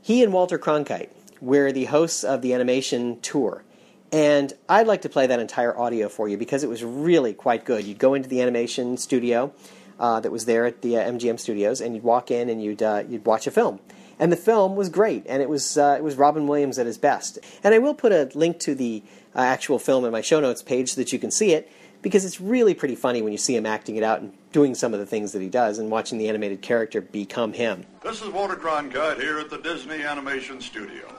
He 0.00 0.22
and 0.22 0.32
Walter 0.32 0.58
Cronkite 0.58 1.10
were 1.40 1.72
the 1.72 1.86
hosts 1.86 2.24
of 2.24 2.42
the 2.42 2.54
animation 2.54 3.20
tour. 3.20 3.64
And 4.12 4.52
I'd 4.68 4.86
like 4.86 5.02
to 5.02 5.08
play 5.08 5.26
that 5.26 5.40
entire 5.40 5.76
audio 5.76 6.08
for 6.08 6.28
you 6.28 6.36
because 6.36 6.62
it 6.62 6.68
was 6.68 6.84
really 6.84 7.34
quite 7.34 7.64
good. 7.64 7.84
You'd 7.84 7.98
go 7.98 8.14
into 8.14 8.28
the 8.28 8.42
animation 8.42 8.96
studio 8.96 9.52
uh, 9.98 10.20
that 10.20 10.30
was 10.30 10.44
there 10.44 10.66
at 10.66 10.82
the 10.82 10.98
uh, 10.98 11.10
MGM 11.10 11.40
studios, 11.40 11.80
and 11.80 11.94
you'd 11.94 12.04
walk 12.04 12.30
in 12.30 12.48
and 12.48 12.62
you'd 12.62 12.82
uh, 12.82 13.02
you'd 13.08 13.26
watch 13.26 13.46
a 13.46 13.50
film. 13.50 13.80
And 14.18 14.30
the 14.30 14.36
film 14.36 14.76
was 14.76 14.88
great, 14.88 15.24
and 15.28 15.42
it 15.42 15.48
was 15.48 15.76
uh, 15.76 15.96
it 15.98 16.04
was 16.04 16.14
Robin 16.14 16.46
Williams 16.46 16.78
at 16.78 16.86
his 16.86 16.98
best. 16.98 17.38
And 17.64 17.74
I 17.74 17.78
will 17.78 17.94
put 17.94 18.12
a 18.12 18.30
link 18.34 18.60
to 18.60 18.74
the 18.74 19.02
uh, 19.34 19.40
actual 19.40 19.78
film 19.78 20.04
in 20.04 20.12
my 20.12 20.20
show 20.20 20.40
notes 20.40 20.62
page 20.62 20.92
so 20.92 21.00
that 21.00 21.12
you 21.12 21.18
can 21.18 21.32
see 21.32 21.52
it 21.52 21.70
because 22.04 22.26
it's 22.26 22.38
really 22.38 22.74
pretty 22.74 22.94
funny 22.94 23.22
when 23.22 23.32
you 23.32 23.38
see 23.38 23.56
him 23.56 23.64
acting 23.64 23.96
it 23.96 24.02
out 24.02 24.20
and 24.20 24.30
doing 24.52 24.74
some 24.74 24.92
of 24.92 25.00
the 25.00 25.06
things 25.06 25.32
that 25.32 25.40
he 25.40 25.48
does 25.48 25.78
and 25.78 25.90
watching 25.90 26.18
the 26.18 26.28
animated 26.28 26.60
character 26.60 27.00
become 27.00 27.54
him. 27.54 27.84
This 28.02 28.20
is 28.20 28.28
Walter 28.28 28.56
Cronkite 28.56 29.18
here 29.18 29.38
at 29.38 29.48
the 29.48 29.56
Disney 29.56 30.02
Animation 30.02 30.60
Studio. 30.60 31.10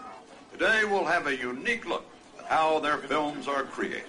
Today 0.54 0.84
we'll 0.86 1.04
have 1.04 1.26
a 1.26 1.36
unique 1.36 1.88
look 1.88 2.06
at 2.38 2.46
how 2.46 2.80
their 2.80 3.00
films 3.00 3.48
are 3.48 3.64
created. 3.64 4.04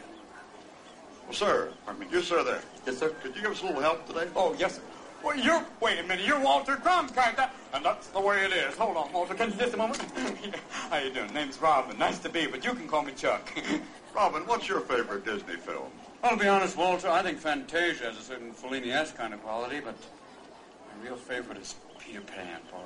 Well, 1.25 1.33
sir, 1.33 1.73
pardon 1.87 2.07
me, 2.07 2.09
you 2.13 2.21
sir 2.21 2.45
there. 2.45 2.61
Yes, 2.87 2.99
sir. 2.99 3.09
Could 3.23 3.35
you 3.35 3.41
give 3.41 3.53
us 3.53 3.63
a 3.63 3.67
little 3.67 3.81
help 3.81 4.07
today? 4.07 4.29
Oh, 4.37 4.55
yes, 4.59 4.77
sir. 4.77 4.83
Well, 5.25 5.37
you're, 5.37 5.65
wait 5.81 5.99
a 5.99 6.03
minute, 6.03 6.27
you're 6.27 6.39
Walter 6.39 6.77
Cronkite, 6.77 7.49
and 7.73 7.85
that's 7.85 8.09
the 8.09 8.21
way 8.21 8.45
it 8.45 8.53
is. 8.53 8.77
Hold 8.77 8.99
on, 8.99 9.11
Walter, 9.15 9.33
can 9.33 9.51
you 9.51 9.57
just 9.57 9.73
a 9.73 9.77
moment? 9.79 10.05
How 10.71 10.99
you 10.99 11.11
doing? 11.11 11.33
Name's 11.33 11.61
Robin. 11.61 11.99
Nice 11.99 12.19
to 12.19 12.29
be, 12.29 12.43
you, 12.43 12.49
but 12.51 12.63
you 12.63 12.75
can 12.75 12.87
call 12.87 13.03
me 13.03 13.13
Chuck. 13.17 13.51
Robin, 14.15 14.43
what's 14.43 14.69
your 14.69 14.81
favorite 14.81 15.25
Disney 15.25 15.57
film? 15.57 15.91
Well, 16.27 16.37
to 16.37 16.43
be 16.43 16.49
honest, 16.49 16.77
Walter, 16.77 17.09
I 17.09 17.23
think 17.23 17.39
Fantasia 17.39 18.07
has 18.07 18.19
a 18.19 18.21
certain 18.21 18.53
Fellini-esque 18.53 19.17
kind 19.17 19.33
of 19.33 19.41
quality, 19.45 19.79
but 19.79 19.95
my 19.95 21.05
real 21.05 21.15
favorite 21.15 21.57
is 21.57 21.77
Peter 22.01 22.21
Pan, 22.21 22.63
boy. 22.69 22.81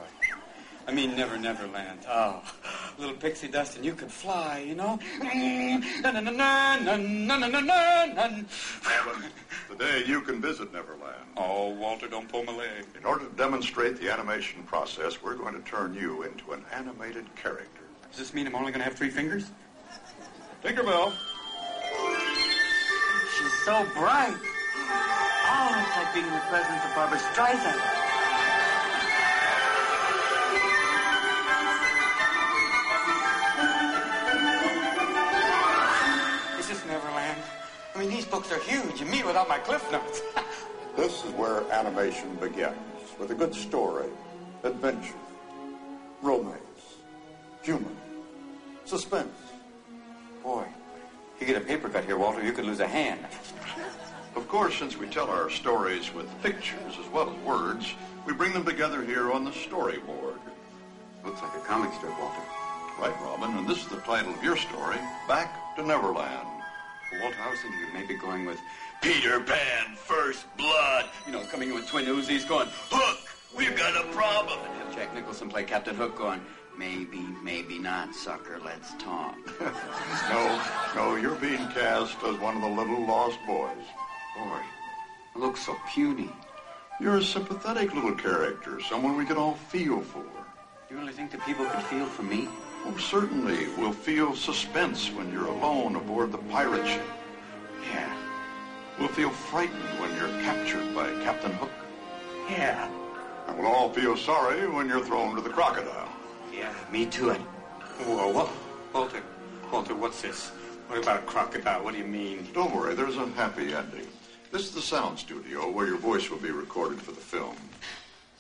I 0.87 0.93
mean, 0.93 1.17
Never 1.17 1.39
Never 1.39 1.67
Land. 1.69 2.01
Oh, 2.07 2.43
little 2.99 3.15
pixie 3.15 3.49
dust, 3.49 3.77
and 3.77 3.85
you 3.87 3.95
could 3.95 4.13
fly, 4.13 4.59
you 4.59 4.75
know. 4.75 4.99
Today 9.71 10.05
you 10.05 10.21
can 10.21 10.43
visit 10.43 10.71
Neverland. 10.75 11.25
Oh, 11.39 11.71
Walter, 11.71 12.09
don't 12.09 12.29
pull 12.29 12.45
my 12.45 12.55
leg. 12.55 12.85
In 12.95 13.07
order 13.07 13.25
to 13.25 13.35
demonstrate 13.37 13.97
the 13.99 14.13
animation 14.13 14.65
process, 14.65 15.23
we're 15.23 15.37
going 15.37 15.55
to 15.55 15.63
turn 15.63 15.95
you 15.95 16.25
into 16.25 16.53
an 16.53 16.63
animated 16.75 17.25
character. 17.37 17.85
Does 18.11 18.19
this 18.19 18.35
mean 18.35 18.47
I'm 18.47 18.55
only 18.55 18.71
going 18.71 18.81
to 18.81 18.85
have 18.85 18.99
three 18.99 19.09
fingers? 19.09 19.51
Tinkerbell. 20.63 21.15
She's 23.61 23.67
so 23.67 23.85
bright. 23.95 24.39
Oh, 25.47 25.85
it's 25.85 25.97
like 25.97 26.15
being 26.15 26.27
in 26.27 26.33
the 26.33 26.41
presence 26.49 26.83
of 26.83 26.95
Barbra 26.95 27.19
Streisand. 27.19 27.77
Is 36.59 36.69
this 36.69 36.87
Neverland? 36.87 37.43
I 37.95 37.99
mean, 37.99 38.09
these 38.09 38.25
books 38.25 38.51
are 38.51 38.61
huge. 38.61 39.03
And 39.03 39.11
me 39.11 39.23
without 39.25 39.49
my 39.49 39.59
cliff 39.59 39.91
notes. 39.93 40.23
This 40.97 41.25
is 41.25 41.31
where 41.33 41.63
animation 41.71 42.35
begins 42.41 42.77
with 43.19 43.31
a 43.31 43.35
good 43.35 43.55
story, 43.55 44.09
adventure, 44.65 45.15
romance, 46.21 46.59
humor, 47.63 47.89
suspense. 48.85 49.31
Boy, 50.43 50.67
you 51.41 51.47
get 51.47 51.57
a 51.57 51.61
paper 51.61 51.89
cut 51.89 52.05
here, 52.05 52.19
Walter, 52.19 52.45
you 52.45 52.53
could 52.53 52.67
lose 52.67 52.81
a 52.81 52.87
hand. 52.87 53.21
Of 54.37 54.47
course, 54.47 54.79
since 54.79 54.97
we 54.97 55.07
tell 55.07 55.29
our 55.29 55.51
stories 55.51 56.13
with 56.13 56.29
pictures 56.43 56.99
as 56.99 57.11
well 57.11 57.31
as 57.31 57.37
words, 57.39 57.95
we 58.27 58.33
bring 58.33 58.53
them 58.53 58.65
together 58.65 59.03
here 59.05 59.33
on 59.33 59.45
the 59.45 59.51
storyboard. 59.51 60.39
Looks 61.25 61.43
like 61.43 61.55
a 61.55 61.61
comic 61.61 61.93
strip, 61.95 62.19
Walter. 62.19 62.43
Right, 63.01 63.15
Robin, 63.23 63.57
and 63.57 63.67
this 63.67 63.79
is 63.79 63.87
the 63.87 64.01
title 64.01 64.35
of 64.35 64.45
your 64.45 64.57
story, 64.57 64.99
Back 65.27 65.77
to 65.77 65.83
Neverland. 65.83 66.47
Well, 67.11 67.23
Walter, 67.23 67.37
I 67.43 67.51
was 67.51 67.61
thinking 67.61 67.83
of 67.85 67.95
maybe 67.95 68.15
going 68.15 68.45
with 68.45 68.61
Peter 69.01 69.41
Pan, 69.41 69.97
First 69.97 70.45
Blood. 70.59 71.07
You 71.27 71.33
know, 71.33 71.41
coming 71.45 71.71
in 71.71 71.75
with 71.75 71.89
twin 71.89 72.05
Uzis 72.05 72.47
going, 72.47 72.69
Hook, 72.91 73.19
we've 73.57 73.77
got 73.77 73.97
a 73.97 74.07
problem. 74.13 74.59
And 74.61 74.83
have 74.83 74.95
Jack 74.95 75.15
Nicholson 75.15 75.49
play 75.49 75.65
Captain 75.65 75.97
Hook 75.97 76.17
going, 76.17 76.41
maybe, 76.79 77.27
maybe 77.43 77.79
not, 77.79 78.15
sucker, 78.15 78.59
let's 78.65 78.95
talk. 78.95 79.37
No, 80.31 80.63
no, 80.95 81.17
you're 81.17 81.35
being 81.37 81.67
cast 81.69 82.23
as 82.23 82.39
one 82.39 82.57
of 82.57 82.63
the 82.63 82.69
little 82.69 83.05
lost 83.05 83.39
boys. 83.47 83.85
Boy, 84.37 84.61
it 85.35 85.39
looks 85.39 85.67
so 85.67 85.77
puny. 85.93 86.31
You're 87.01 87.17
a 87.17 87.23
sympathetic 87.23 87.95
little 87.95 88.15
character, 88.15 88.81
someone 88.81 89.17
we 89.17 89.25
can 89.25 89.37
all 89.37 89.55
feel 89.55 90.01
for. 90.01 90.25
You 90.91 90.99
really 90.99 91.13
think 91.13 91.31
that 91.31 91.45
people 91.47 91.65
could 91.67 91.83
feel 91.85 92.07
for 92.07 92.23
me? 92.23 92.49
Oh, 92.85 92.97
certainly. 92.97 93.69
We'll 93.79 93.93
feel 93.93 94.35
suspense 94.35 95.11
when 95.13 95.33
you're 95.33 95.47
alone 95.47 95.97
aboard 95.97 96.33
the 96.33 96.39
pirate 96.39 96.87
ship. 96.87 97.07
Yeah. 97.93 98.15
We'll 98.99 99.09
feel 99.09 99.31
frightened 99.31 100.01
when 100.01 100.15
you're 100.17 100.43
captured 100.43 100.95
by 100.95 101.09
Captain 101.25 101.53
Hook. 101.53 101.71
Yeah. 102.51 102.91
And 103.47 103.59
we'll 103.59 103.69
all 103.69 103.91
feel 103.91 104.17
sorry 104.17 104.69
when 104.69 104.89
you're 104.89 105.05
thrown 105.05 105.35
to 105.37 105.41
the 105.41 105.49
crocodile. 105.49 106.10
Yeah, 106.53 106.73
me 106.91 107.07
too. 107.07 107.31
And... 107.31 107.43
Whoa, 108.05 108.33
what? 108.33 108.51
Walter, 108.93 109.23
Walter, 109.73 109.95
what's 109.95 110.21
this? 110.23 110.49
What 110.89 111.03
about 111.03 111.21
a 111.21 111.23
crocodile? 111.23 111.85
What 111.85 111.93
do 111.93 111.99
you 111.99 112.05
mean? 112.07 112.49
Don't 112.53 112.75
worry, 112.75 112.95
there's 112.95 113.17
a 113.17 113.27
happy 113.29 113.73
ending. 113.73 114.07
This 114.51 114.63
is 114.63 114.75
the 114.75 114.83
sound 114.83 115.19
studio 115.19 115.71
where 115.71 115.87
your 115.87 115.97
voice 115.99 116.29
will 116.29 116.39
be 116.39 116.51
recorded 116.51 117.01
for 117.01 117.13
the 117.13 117.21
film. 117.21 117.55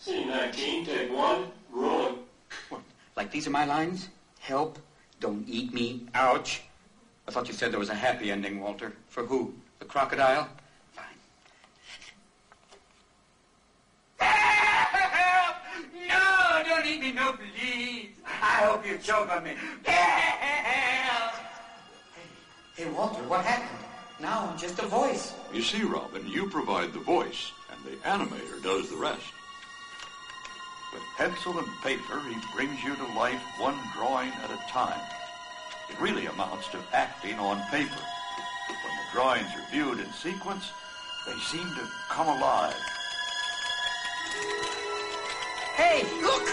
Scene 0.00 0.29
19, 0.29 0.87
take 0.87 1.12
one, 1.12 1.47
rolling. 1.71 2.17
What? 2.69 2.81
Like 3.17 3.31
these 3.31 3.47
are 3.47 3.50
my 3.50 3.64
lines? 3.64 4.09
Help, 4.40 4.79
don't 5.21 5.45
eat 5.49 5.73
me, 5.73 6.07
ouch. 6.14 6.62
I 7.29 7.31
thought 7.31 7.47
you 7.47 7.55
said 7.55 7.71
there 7.71 7.79
was 7.79 7.90
a 7.90 7.95
happy 7.95 8.33
ending, 8.33 8.61
Walter. 8.61 8.93
For 9.09 9.25
who? 9.25 9.55
The 9.79 9.85
crocodile? 9.85 10.49
Help! 14.19 15.57
No, 16.09 16.62
don't 16.67 16.87
eat 16.87 17.00
me, 17.00 17.12
no, 17.12 17.35
please. 17.35 18.00
I 18.42 18.64
hope 18.64 18.87
you 18.87 18.99
choke 18.99 19.30
on 19.30 19.44
me. 19.44 19.54
Help! 19.85 21.35
Hey, 22.14 22.85
hey, 22.85 22.90
Walter, 22.90 23.23
what 23.25 23.44
happened? 23.44 23.87
Now 24.20 24.49
I'm 24.50 24.59
just 24.59 24.78
a 24.78 24.87
voice. 24.87 25.35
You 25.52 25.62
see, 25.62 25.82
Robin, 25.82 26.26
you 26.26 26.49
provide 26.49 26.92
the 26.92 27.00
voice, 27.00 27.52
and 27.70 27.85
the 27.85 27.97
animator 28.09 28.62
does 28.62 28.90
the 28.90 28.97
rest. 28.97 29.32
With 30.92 31.02
pencil 31.16 31.59
and 31.59 31.68
paper, 31.82 32.20
he 32.28 32.37
brings 32.54 32.82
you 32.82 32.97
to 32.97 33.04
life 33.14 33.40
one 33.59 33.78
drawing 33.97 34.28
at 34.28 34.50
a 34.50 34.59
time. 34.70 35.00
It 35.88 36.00
really 36.00 36.26
amounts 36.26 36.68
to 36.68 36.78
acting 36.92 37.38
on 37.38 37.61
paper. 37.70 38.02
When 38.68 38.97
the 38.97 39.12
drawings 39.12 39.50
are 39.56 39.70
viewed 39.70 40.00
in 40.00 40.12
sequence, 40.12 40.70
they 41.26 41.38
seem 41.38 41.66
to 41.66 41.88
come 42.09 42.28
alive. 42.28 42.75
Hey, 45.76 46.04
look! 46.23 46.50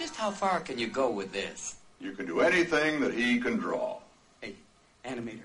Just 0.00 0.16
how 0.16 0.30
far 0.30 0.60
can 0.60 0.78
you 0.78 0.86
go 0.86 1.10
with 1.10 1.30
this? 1.30 1.76
You 2.00 2.12
can 2.12 2.24
do 2.24 2.40
anything 2.40 3.00
that 3.00 3.12
he 3.12 3.38
can 3.38 3.58
draw. 3.58 3.98
Hey, 4.40 4.54
animator, 5.04 5.44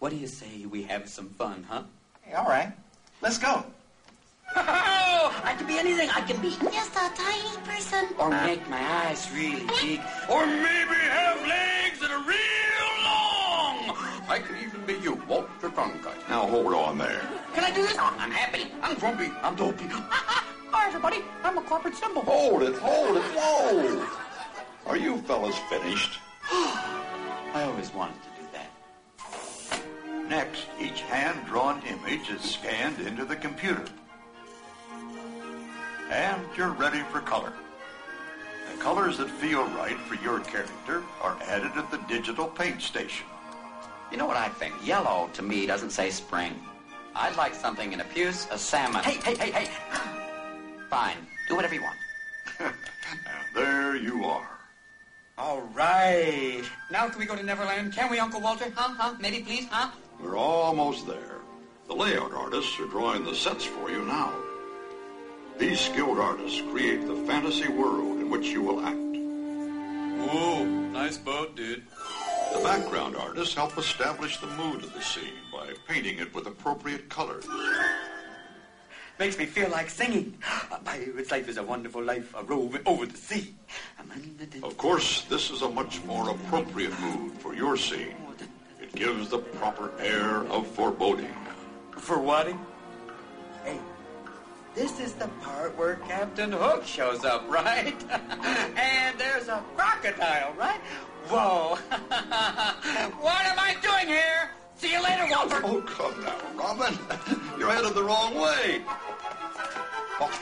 what 0.00 0.10
do 0.10 0.16
you 0.16 0.26
say 0.26 0.66
we 0.68 0.82
have 0.82 1.08
some 1.08 1.28
fun, 1.28 1.64
huh? 1.68 1.82
Hey, 2.22 2.34
all 2.34 2.46
right. 2.46 2.72
Let's 3.22 3.38
go. 3.38 3.64
Oh, 4.56 5.40
I 5.44 5.54
can 5.56 5.68
be 5.68 5.78
anything. 5.78 6.10
I 6.10 6.20
can 6.22 6.42
be 6.42 6.50
just 6.50 6.96
a 6.96 7.10
tiny 7.14 7.56
person. 7.64 8.08
Or 8.18 8.28
make 8.30 8.68
my 8.68 8.82
eyes 9.06 9.30
really 9.32 9.64
big. 9.80 10.00
Or 10.28 10.44
maybe 10.44 10.98
have 11.14 11.40
legs 11.46 12.00
that 12.00 12.10
are 12.10 12.24
real 12.26 12.90
long. 13.06 13.96
I 14.28 14.40
could 14.44 14.56
even 14.56 14.84
be 14.84 14.94
you, 14.94 15.22
Walter 15.28 15.70
Cronkite. 15.70 16.28
Now 16.28 16.48
hold 16.48 16.74
on 16.74 16.98
there. 16.98 17.22
Can 17.54 17.62
I 17.62 17.70
do 17.70 17.82
this? 17.82 17.96
I'm 17.96 18.32
happy. 18.32 18.66
I'm 18.82 18.98
grumpy. 18.98 19.30
I'm 19.42 19.54
dopey. 19.54 19.86
Hi, 20.78 20.88
everybody. 20.88 21.24
I'm 21.42 21.56
a 21.56 21.62
corporate 21.62 21.96
symbol. 21.96 22.20
Hold 22.20 22.62
it, 22.62 22.76
hold 22.76 23.16
it, 23.16 23.22
whoa! 23.22 24.06
Are 24.86 24.98
you 24.98 25.16
fellas 25.22 25.56
finished? 25.70 26.18
I 26.52 27.62
always 27.64 27.94
wanted 27.94 28.16
to 28.22 28.28
do 28.38 28.46
that. 28.52 30.28
Next, 30.28 30.66
each 30.78 31.00
hand-drawn 31.00 31.82
image 31.86 32.28
is 32.28 32.42
scanned 32.42 33.00
into 33.00 33.24
the 33.24 33.36
computer. 33.36 33.86
And 36.10 36.42
you're 36.58 36.72
ready 36.72 37.00
for 37.10 37.20
color. 37.20 37.54
The 38.70 38.78
colors 38.78 39.16
that 39.16 39.30
feel 39.30 39.64
right 39.68 39.98
for 40.00 40.16
your 40.16 40.40
character 40.40 41.02
are 41.22 41.38
added 41.46 41.72
at 41.74 41.90
the 41.90 41.98
digital 42.06 42.48
paint 42.48 42.82
station. 42.82 43.26
You 44.12 44.18
know 44.18 44.26
what 44.26 44.36
I 44.36 44.50
think? 44.50 44.74
Yellow, 44.84 45.30
to 45.32 45.42
me, 45.42 45.64
doesn't 45.64 45.90
say 45.90 46.10
spring. 46.10 46.54
I'd 47.14 47.34
like 47.36 47.54
something 47.54 47.94
in 47.94 48.00
a 48.00 48.04
puce, 48.04 48.46
a 48.50 48.58
salmon. 48.58 49.02
Hey, 49.02 49.18
hey, 49.24 49.36
hey, 49.36 49.50
hey! 49.50 50.15
Fine. 50.88 51.26
Do 51.48 51.56
whatever 51.56 51.74
you 51.74 51.82
want. 51.82 51.96
and 52.60 52.74
there 53.54 53.96
you 53.96 54.24
are. 54.24 54.48
All 55.38 55.62
right. 55.74 56.62
Now 56.90 57.08
can 57.08 57.18
we 57.18 57.26
go 57.26 57.36
to 57.36 57.42
Neverland? 57.42 57.92
Can 57.92 58.10
we, 58.10 58.18
Uncle 58.18 58.40
Walter? 58.40 58.72
Huh? 58.74 58.94
Huh? 58.96 59.14
Maybe, 59.20 59.42
please? 59.42 59.66
Huh? 59.70 59.90
We're 60.20 60.36
almost 60.36 61.06
there. 61.06 61.36
The 61.88 61.94
layout 61.94 62.32
artists 62.32 62.78
are 62.80 62.86
drawing 62.86 63.24
the 63.24 63.34
sets 63.34 63.64
for 63.64 63.90
you 63.90 64.04
now. 64.04 64.32
These 65.58 65.80
skilled 65.80 66.18
artists 66.18 66.60
create 66.70 67.06
the 67.06 67.16
fantasy 67.26 67.68
world 67.68 68.20
in 68.20 68.30
which 68.30 68.46
you 68.46 68.62
will 68.62 68.80
act. 68.80 68.96
Whoa, 70.28 70.64
nice 70.64 71.16
boat, 71.16 71.54
dude. 71.54 71.84
The 72.52 72.60
background 72.62 73.16
artists 73.16 73.54
help 73.54 73.76
establish 73.78 74.38
the 74.38 74.46
mood 74.48 74.82
of 74.82 74.92
the 74.94 75.00
scene 75.00 75.34
by 75.52 75.72
painting 75.86 76.18
it 76.18 76.34
with 76.34 76.46
appropriate 76.46 77.08
colors. 77.08 77.46
Makes 79.18 79.38
me 79.38 79.46
feel 79.46 79.70
like 79.70 79.88
singing. 79.88 80.36
Ah, 80.44 80.68
a 80.72 80.78
pirate's 80.84 81.30
life 81.30 81.48
is 81.48 81.56
a 81.56 81.62
wonderful 81.62 82.02
life, 82.02 82.34
a 82.36 82.44
roving 82.44 82.82
over 82.84 83.06
the 83.06 83.16
sea. 83.16 83.54
Of 84.62 84.76
course, 84.76 85.22
this 85.22 85.50
is 85.50 85.62
a 85.62 85.68
much 85.70 86.02
more 86.04 86.30
appropriate 86.30 86.98
mood 87.00 87.32
for 87.38 87.54
your 87.54 87.78
scene. 87.78 88.14
Oh, 88.28 88.34
it 88.80 88.94
gives 88.94 89.30
the 89.30 89.38
proper 89.38 89.90
air 90.00 90.44
of 90.50 90.66
foreboding. 90.66 91.34
For 91.96 92.18
what? 92.18 92.48
Hey, 93.64 93.78
this 94.74 95.00
is 95.00 95.14
the 95.14 95.28
part 95.40 95.76
where 95.78 95.96
Captain 96.06 96.52
Hook 96.52 96.84
shows 96.84 97.24
up, 97.24 97.46
right? 97.48 97.96
and 98.76 99.18
there's 99.18 99.48
a 99.48 99.62
crocodile, 99.76 100.52
right? 100.58 100.80
Whoa. 101.28 101.76
what 103.20 103.46
am 103.46 103.58
I 103.58 103.76
doing 103.80 104.08
here? 104.08 104.50
See 104.76 104.92
you 104.92 105.02
later, 105.02 105.26
Walter. 105.30 105.60
Oh, 105.64 105.80
come 105.80 106.22
now, 106.22 106.36
Robin. 106.54 106.98
You're 107.58 107.70
headed 107.70 107.94
the 107.94 108.02
wrong 108.02 108.34
way. 108.34 108.82
Oh, 110.20 110.20
Walter, 110.20 110.36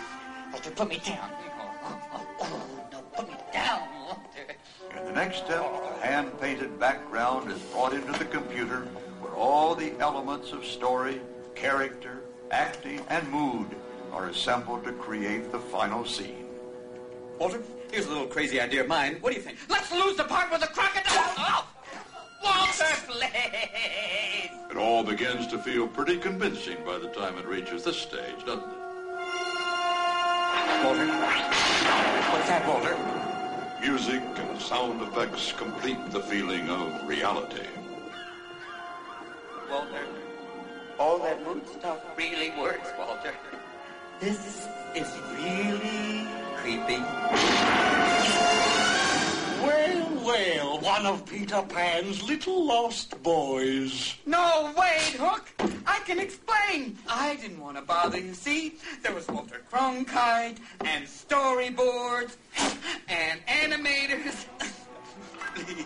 Walter, 0.53 0.71
put 0.73 0.88
me 0.88 0.99
down. 0.99 1.31
Oh, 1.57 2.00
oh, 2.12 2.26
oh, 2.41 2.88
no, 2.91 3.00
put 3.14 3.29
me 3.29 3.37
down, 3.53 3.88
Walter. 4.07 4.57
In 4.99 5.05
the 5.05 5.12
next 5.12 5.38
step, 5.38 5.62
a 5.62 6.07
hand-painted 6.07 6.81
background 6.81 7.50
is 7.50 7.59
brought 7.73 7.93
into 7.93 8.12
the 8.19 8.25
computer 8.25 8.81
where 9.21 9.35
all 9.35 9.76
the 9.76 9.93
elements 10.00 10.50
of 10.50 10.64
story, 10.64 11.21
character, 11.55 12.23
acting, 12.50 13.00
and 13.09 13.31
mood 13.31 13.69
are 14.12 14.26
assembled 14.26 14.85
to 14.85 14.93
create 14.93 15.53
the 15.53 15.61
final 15.61 16.05
scene. 16.05 16.47
Walter, 17.38 17.62
here's 17.93 18.07
a 18.07 18.09
little 18.09 18.26
crazy 18.26 18.61
idea 18.61 18.81
of 18.81 18.88
mine. 18.88 19.19
What 19.21 19.31
do 19.31 19.37
you 19.37 19.43
think? 19.43 19.59
Let's 19.69 19.93
lose 19.93 20.17
the 20.17 20.25
part 20.25 20.50
with 20.50 20.61
the 20.61 20.67
crocodile. 20.69 21.35
Oh! 21.38 21.69
Walter, 22.43 22.85
please. 23.07 24.50
It 24.71 24.76
all 24.76 25.03
begins 25.05 25.47
to 25.49 25.59
feel 25.59 25.87
pretty 25.87 26.19
convincing 26.19 26.85
by 26.85 26.99
the 26.99 27.09
time 27.09 27.38
it 27.38 27.47
reaches 27.47 27.85
this 27.85 27.99
stage, 27.99 28.45
doesn't 28.45 28.62
it? 28.62 28.85
Walter? 30.85 31.07
What's 31.07 32.49
that, 32.49 32.67
Walter? 32.67 32.97
Music 33.81 34.23
and 34.37 34.61
sound 34.61 35.00
effects 35.03 35.53
complete 35.53 35.99
the 36.11 36.21
feeling 36.21 36.69
of 36.69 37.07
reality. 37.07 37.67
Walter, 39.71 40.07
all 40.99 41.19
that 41.19 41.43
mood 41.45 41.67
stuff 41.69 41.99
really 42.17 42.50
works, 42.59 42.91
Walter. 42.99 43.35
This 44.21 44.69
is 44.95 45.11
really 45.37 46.26
creepy. 46.57 46.99
Well, 49.62 50.03
well, 50.25 50.78
one 50.81 51.04
of 51.07 51.26
Peter 51.26 51.62
Pan's 51.69 52.23
little 52.23 52.64
lost 52.66 53.23
boys. 53.23 54.14
No, 54.26 54.73
wait, 54.76 55.16
Hook. 55.19 55.50
I 55.87 56.00
can 56.07 56.19
explain. 56.19 56.99
I 57.09 57.37
didn't 57.37 57.61
want 57.61 57.76
to 57.76 57.83
bother 57.83 58.19
you. 58.19 58.33
See, 58.35 58.76
there 59.02 59.14
was 59.14 59.28
Walter 59.28 59.61
Cronkite 59.71 60.57
and 60.81 61.04
storyboards 61.04 62.37
and 63.09 63.40
animators. 63.47 64.47
Please, 65.54 65.85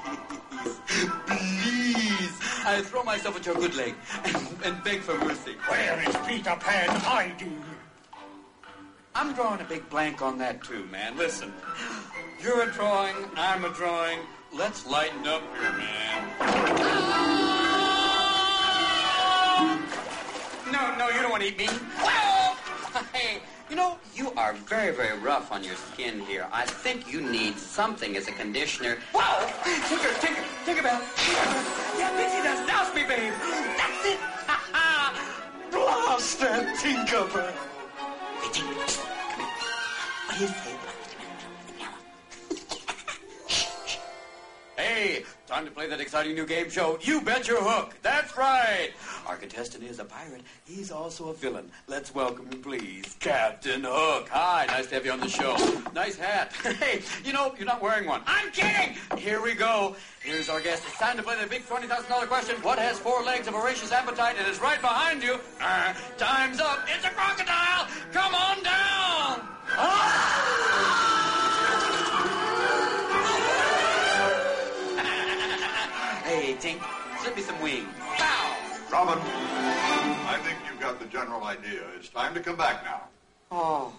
please, 1.26 2.32
I 2.64 2.80
throw 2.84 3.02
myself 3.02 3.36
at 3.36 3.44
your 3.44 3.56
good 3.56 3.74
leg 3.74 3.94
and, 4.24 4.36
and 4.64 4.84
beg 4.84 5.00
for 5.00 5.18
mercy. 5.18 5.56
Where 5.66 6.08
is 6.08 6.16
Peter 6.26 6.56
Pan 6.58 6.88
hiding? 6.88 7.62
I'm 9.18 9.34
drawing 9.34 9.60
a 9.60 9.64
big 9.64 9.90
blank 9.90 10.22
on 10.22 10.38
that 10.38 10.62
too, 10.62 10.84
man. 10.92 11.16
Listen, 11.16 11.52
you're 12.40 12.62
a 12.62 12.70
drawing, 12.70 13.16
I'm 13.34 13.64
a 13.64 13.70
drawing. 13.70 14.20
Let's 14.52 14.86
lighten 14.86 15.26
up 15.26 15.42
here, 15.60 15.72
man. 15.72 16.28
No, 20.70 20.94
no, 20.96 21.08
you 21.08 21.20
don't 21.20 21.32
want 21.32 21.42
to 21.42 21.48
eat 21.48 21.58
me. 21.58 21.68
Hey, 23.12 23.40
you 23.68 23.76
know, 23.76 23.98
you 24.14 24.32
are 24.36 24.54
very, 24.54 24.94
very 24.94 25.18
rough 25.18 25.50
on 25.50 25.64
your 25.64 25.74
skin 25.74 26.20
here. 26.20 26.46
I 26.52 26.64
think 26.64 27.12
you 27.12 27.20
need 27.20 27.58
something 27.58 28.16
as 28.16 28.28
a 28.28 28.32
conditioner. 28.32 28.98
Whoa! 29.12 29.46
Tinker, 29.88 30.14
Tinker, 30.20 30.42
Tinkerbell. 30.64 31.00
Yeah, 31.98 32.10
Pixie 32.16 32.42
dust. 32.42 32.68
Douse 32.68 32.94
me, 32.94 33.02
babe. 33.02 33.32
That's 33.76 34.06
it. 34.06 34.18
Blast 35.72 36.40
that 36.40 36.76
Tinkerbell. 36.76 37.77
Tinker, 38.42 38.86
come 38.86 39.44
here. 39.44 39.48
What 40.26 40.40
you 40.40 40.46
say? 40.46 40.76
Hey, 44.76 45.24
time 45.48 45.64
to 45.64 45.70
play 45.70 45.88
that 45.88 45.98
exciting 45.98 46.34
new 46.34 46.44
game 46.44 46.68
show. 46.68 46.98
You 47.00 47.22
bet 47.22 47.48
your 47.48 47.62
hook. 47.62 47.94
That's 48.02 48.36
right. 48.36 48.90
Our 49.26 49.36
contestant 49.36 49.82
is 49.82 49.98
a 49.98 50.04
pirate. 50.04 50.42
He's 50.66 50.90
also 50.90 51.30
a 51.30 51.34
villain. 51.34 51.70
Let's 51.86 52.14
welcome 52.14 52.46
him, 52.50 52.60
please, 52.62 53.16
Captain 53.18 53.82
Hook. 53.82 54.28
Hi, 54.28 54.66
nice 54.66 54.88
to 54.88 54.96
have 54.96 55.06
you 55.06 55.12
on 55.12 55.20
the 55.20 55.28
show. 55.28 55.56
Nice 55.94 56.16
hat. 56.16 56.52
Hey, 56.78 57.00
you 57.24 57.32
know, 57.32 57.54
you're 57.56 57.66
not 57.66 57.82
wearing 57.82 58.06
one. 58.06 58.20
I'm 58.26 58.52
kidding. 58.52 58.94
Here 59.16 59.42
we 59.42 59.54
go. 59.54 59.96
Here's 60.22 60.48
our 60.48 60.60
guest. 60.60 60.84
It's 60.86 60.98
time 60.98 61.16
to 61.16 61.22
play 61.22 61.40
the 61.40 61.46
big 61.46 61.66
$20,000 61.66 62.28
question. 62.28 62.56
What 62.62 62.78
has 62.78 62.98
four 62.98 63.22
legs, 63.22 63.48
a 63.48 63.50
voracious 63.50 63.90
appetite, 63.90 64.36
and 64.38 64.46
is 64.46 64.60
right 64.60 64.80
behind 64.80 65.22
you? 65.22 65.40
Uh, 65.60 65.94
time's 66.18 66.60
up. 66.60 66.86
It's 66.94 67.04
a 67.04 67.10
crocodile. 67.10 67.88
Come 68.12 68.34
on 68.34 68.62
down. 68.62 69.48
Hey, 69.66 71.07
Tink, 76.60 76.80
slip 77.20 77.36
me 77.36 77.42
some 77.42 77.60
wings. 77.62 77.86
Pow! 78.16 78.56
Robin, 78.90 79.18
I 79.22 80.40
think 80.42 80.58
you've 80.68 80.80
got 80.80 80.98
the 80.98 81.06
general 81.06 81.44
idea. 81.44 81.82
It's 81.96 82.08
time 82.08 82.34
to 82.34 82.40
come 82.40 82.56
back 82.56 82.84
now. 82.84 83.02
Oh, 83.52 83.92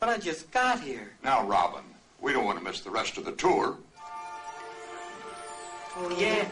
but 0.00 0.08
I 0.08 0.18
just 0.18 0.50
got 0.50 0.80
here. 0.80 1.12
Now, 1.22 1.46
Robin, 1.46 1.84
we 2.20 2.32
don't 2.32 2.44
want 2.44 2.58
to 2.58 2.64
miss 2.64 2.80
the 2.80 2.90
rest 2.90 3.16
of 3.16 3.24
the 3.24 3.32
tour. 3.32 3.76
Oh, 5.96 6.16
yeah. 6.18 6.48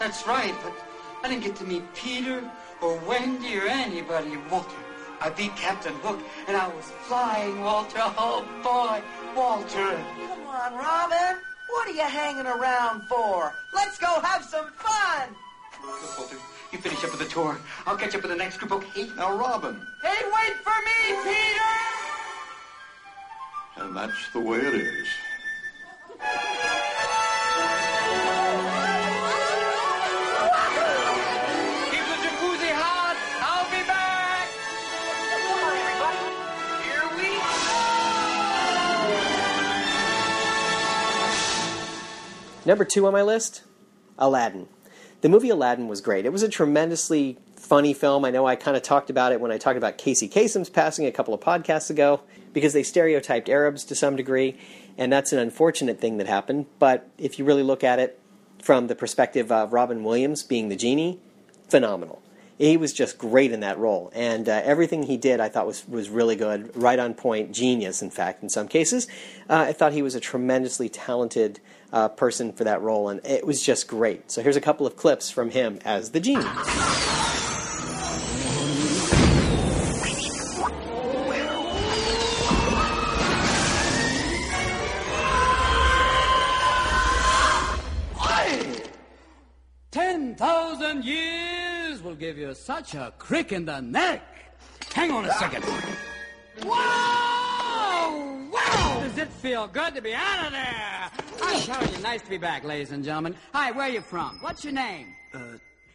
That's 0.00 0.26
right, 0.26 0.54
but 0.64 0.72
I 1.22 1.28
didn't 1.28 1.44
get 1.44 1.54
to 1.56 1.64
meet 1.64 1.82
Peter 1.94 2.42
or 2.80 2.98
Wendy 3.06 3.58
or 3.58 3.66
anybody, 3.66 4.36
Walter. 4.50 4.70
I 5.20 5.30
beat 5.30 5.54
Captain 5.54 5.94
Hook, 5.96 6.20
and 6.48 6.56
I 6.56 6.66
was 6.66 6.84
flying, 7.02 7.60
Walter. 7.60 7.98
Oh, 8.00 8.44
boy, 8.64 9.02
Walter. 9.36 10.04
Come 10.26 10.46
on, 10.46 10.74
Robin. 10.74 11.42
What 11.68 11.88
are 11.88 11.92
you 11.92 12.02
hanging 12.02 12.46
around 12.46 13.02
for? 13.02 13.52
Let's 13.74 13.98
go 13.98 14.20
have 14.20 14.44
some 14.44 14.70
fun. 14.72 15.28
Look, 15.84 16.18
Walter, 16.18 16.36
you 16.72 16.78
finish 16.78 17.04
up 17.04 17.10
with 17.10 17.20
the 17.20 17.26
tour. 17.26 17.58
I'll 17.86 17.96
catch 17.96 18.14
up 18.14 18.22
with 18.22 18.30
the 18.30 18.36
next 18.36 18.56
group, 18.58 18.72
okay? 18.72 19.08
Now, 19.16 19.36
Robin. 19.36 19.80
Hey, 20.02 20.24
wait 20.24 20.56
for 20.64 20.74
me, 20.84 21.16
Peter! 21.24 21.62
And 23.76 23.96
that's 23.96 24.30
the 24.32 24.40
way 24.40 24.58
it 24.58 24.74
is. 24.74 25.08
Number 42.68 42.84
two 42.84 43.06
on 43.06 43.14
my 43.14 43.22
list, 43.22 43.62
Aladdin. 44.18 44.68
The 45.22 45.30
movie 45.30 45.48
Aladdin 45.48 45.88
was 45.88 46.02
great. 46.02 46.26
It 46.26 46.32
was 46.32 46.42
a 46.42 46.50
tremendously 46.50 47.38
funny 47.56 47.94
film. 47.94 48.26
I 48.26 48.30
know 48.30 48.46
I 48.46 48.56
kind 48.56 48.76
of 48.76 48.82
talked 48.82 49.08
about 49.08 49.32
it 49.32 49.40
when 49.40 49.50
I 49.50 49.56
talked 49.56 49.78
about 49.78 49.96
Casey 49.96 50.28
Kasem's 50.28 50.68
passing 50.68 51.06
a 51.06 51.10
couple 51.10 51.32
of 51.32 51.40
podcasts 51.40 51.88
ago 51.88 52.20
because 52.52 52.74
they 52.74 52.82
stereotyped 52.82 53.48
Arabs 53.48 53.84
to 53.84 53.94
some 53.94 54.16
degree, 54.16 54.54
and 54.98 55.10
that's 55.10 55.32
an 55.32 55.38
unfortunate 55.38 55.98
thing 55.98 56.18
that 56.18 56.26
happened. 56.26 56.66
But 56.78 57.08
if 57.16 57.38
you 57.38 57.46
really 57.46 57.62
look 57.62 57.82
at 57.82 57.98
it 58.00 58.20
from 58.62 58.88
the 58.88 58.94
perspective 58.94 59.50
of 59.50 59.72
Robin 59.72 60.04
Williams 60.04 60.42
being 60.42 60.68
the 60.68 60.76
genie, 60.76 61.20
phenomenal. 61.70 62.20
He 62.58 62.76
was 62.76 62.92
just 62.92 63.16
great 63.16 63.50
in 63.50 63.60
that 63.60 63.78
role, 63.78 64.12
and 64.14 64.46
uh, 64.46 64.60
everything 64.62 65.04
he 65.04 65.16
did 65.16 65.40
I 65.40 65.48
thought 65.48 65.66
was, 65.66 65.88
was 65.88 66.10
really 66.10 66.36
good, 66.36 66.76
right 66.76 66.98
on 66.98 67.14
point, 67.14 67.50
genius, 67.52 68.02
in 68.02 68.10
fact, 68.10 68.42
in 68.42 68.50
some 68.50 68.68
cases. 68.68 69.06
Uh, 69.48 69.68
I 69.68 69.72
thought 69.72 69.94
he 69.94 70.02
was 70.02 70.14
a 70.14 70.20
tremendously 70.20 70.90
talented 70.90 71.60
uh, 71.92 72.08
person 72.08 72.52
for 72.52 72.64
that 72.64 72.80
role, 72.82 73.08
and 73.08 73.24
it 73.24 73.46
was 73.46 73.62
just 73.62 73.88
great. 73.88 74.30
So 74.30 74.42
here's 74.42 74.56
a 74.56 74.60
couple 74.60 74.86
of 74.86 74.96
clips 74.96 75.30
from 75.30 75.50
him 75.50 75.78
as 75.84 76.10
the 76.10 76.20
genie. 76.20 76.44
Ten 89.90 90.34
thousand 90.36 91.04
years 91.04 92.02
will 92.02 92.14
give 92.14 92.36
you 92.38 92.54
such 92.54 92.94
a 92.94 93.12
crick 93.18 93.52
in 93.52 93.64
the 93.64 93.80
neck. 93.80 94.22
Hang 94.92 95.10
on 95.10 95.24
a 95.24 95.32
second. 95.32 95.64
Whoa! 96.62 96.74
Wow! 98.52 98.87
Does 99.18 99.26
it 99.26 99.32
feel 99.32 99.66
good 99.66 99.96
to 99.96 100.00
be 100.00 100.14
out 100.14 100.46
of 100.46 100.52
there? 100.52 101.10
I'm 101.42 101.60
telling 101.62 101.92
you, 101.92 102.00
nice 102.02 102.22
to 102.22 102.30
be 102.30 102.38
back, 102.38 102.62
ladies 102.62 102.92
and 102.92 103.02
gentlemen. 103.02 103.34
Hi, 103.52 103.72
where 103.72 103.86
are 103.86 103.90
you 103.90 104.00
from? 104.00 104.38
What's 104.42 104.62
your 104.62 104.72
name? 104.72 105.08
Uh, 105.34 105.38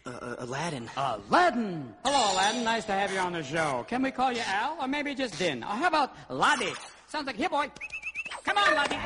uh, 0.05 0.35
Aladdin. 0.39 0.89
Aladdin. 0.97 1.93
Hello, 2.03 2.33
Aladdin. 2.33 2.65
Nice 2.65 2.83
to 2.83 2.91
have 2.91 3.13
you 3.13 3.19
on 3.19 3.31
the 3.31 3.41
show. 3.41 3.85
Can 3.87 4.01
we 4.01 4.11
call 4.11 4.33
you 4.33 4.41
Al, 4.45 4.75
or 4.81 4.89
maybe 4.89 5.15
just 5.15 5.39
Din? 5.39 5.63
Or 5.63 5.67
how 5.67 5.87
about 5.87 6.13
Laddie? 6.29 6.73
Sounds 7.07 7.25
like 7.25 7.37
here, 7.37 7.47
boy. 7.47 7.71
Come 8.43 8.57
on, 8.57 8.75
Laddie. 8.75 8.99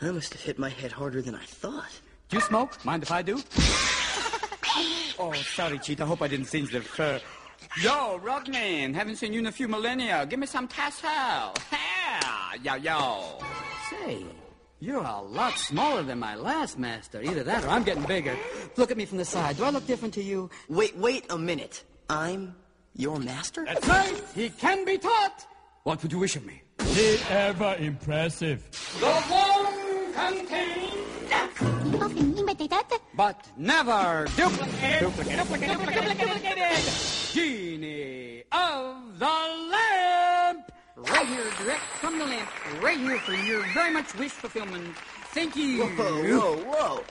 I 0.00 0.10
must 0.10 0.32
have 0.32 0.40
hit 0.40 0.58
my 0.58 0.70
head 0.70 0.90
harder 0.90 1.20
than 1.20 1.34
I 1.34 1.44
thought. 1.44 2.00
Do 2.30 2.38
you 2.38 2.42
smoke? 2.42 2.82
Mind 2.82 3.02
if 3.02 3.12
I 3.12 3.20
do? 3.20 3.42
oh, 5.18 5.34
sorry, 5.34 5.78
Cheetah. 5.78 6.04
I 6.04 6.06
hope 6.06 6.22
I 6.22 6.28
didn't 6.28 6.46
singe 6.46 6.72
the 6.72 6.80
fur. 6.80 7.20
Yo, 7.82 8.18
Rugman. 8.24 8.94
Haven't 8.94 9.16
seen 9.16 9.34
you 9.34 9.40
in 9.40 9.46
a 9.46 9.52
few 9.52 9.68
millennia. 9.68 10.24
Give 10.24 10.38
me 10.38 10.46
some 10.46 10.66
tassel. 10.66 11.52
Yeah, 12.60 12.76
yo, 12.76 12.82
yo. 12.82 13.38
Say, 13.90 14.24
You're 14.80 15.02
a 15.02 15.20
lot 15.22 15.58
smaller 15.58 16.02
than 16.02 16.18
my 16.18 16.34
last 16.34 16.78
master. 16.78 17.22
Either 17.22 17.42
that 17.44 17.64
or 17.64 17.68
I'm 17.68 17.84
getting 17.84 18.04
bigger. 18.04 18.36
Look 18.76 18.90
at 18.90 18.96
me 18.96 19.06
from 19.06 19.18
the 19.18 19.24
side. 19.24 19.56
Do 19.56 19.64
I 19.64 19.70
look 19.70 19.86
different 19.86 20.14
to 20.14 20.22
you? 20.22 20.50
Wait, 20.68 20.96
wait 20.96 21.24
a 21.30 21.38
minute. 21.38 21.84
I'm 22.10 22.54
your 22.94 23.18
master? 23.18 23.64
That's 23.64 23.86
right. 23.88 24.22
He 24.34 24.50
can 24.50 24.84
be 24.84 24.98
taught. 24.98 25.46
What 25.84 26.02
would 26.02 26.12
you 26.12 26.18
wish 26.18 26.36
of 26.36 26.44
me? 26.44 26.62
Did 26.94 27.20
ever 27.30 27.76
impressive. 27.78 28.68
The 29.00 29.06
one 29.06 30.12
contains 30.12 31.02
but 33.14 33.46
never 33.56 34.26
duplicate. 34.36 35.00
Duplicate. 35.00 35.38
Duplicate. 35.38 35.70
Duplicate. 35.70 36.18
Duplicated. 36.18 36.92
Genie 37.32 38.44
of 38.52 39.18
the 39.18 39.26
lamp. 39.26 40.31
Right 40.96 41.26
here, 41.26 41.44
direct 41.58 41.80
from 42.00 42.18
the 42.18 42.26
lamp. 42.26 42.48
Right 42.82 42.98
here 42.98 43.18
for 43.20 43.32
your 43.32 43.64
very 43.72 43.92
much 43.92 44.14
wish 44.16 44.32
fulfillment. 44.32 44.94
Thank 45.32 45.56
you. 45.56 45.86
Whoa, 45.86 46.22
whoa, 46.22 46.56
whoa. 46.56 47.04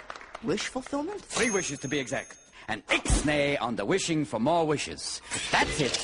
Wish 0.44 0.68
fulfillment? 0.68 1.20
Three 1.22 1.50
wishes 1.50 1.80
to 1.80 1.88
be 1.88 1.98
exact. 1.98 2.36
And 2.68 2.86
ixnay 2.88 3.60
on 3.60 3.76
the 3.76 3.86
wishing 3.86 4.24
for 4.24 4.40
more 4.40 4.68
wishes. 4.68 5.20
That's 5.52 5.82
it. 5.82 5.98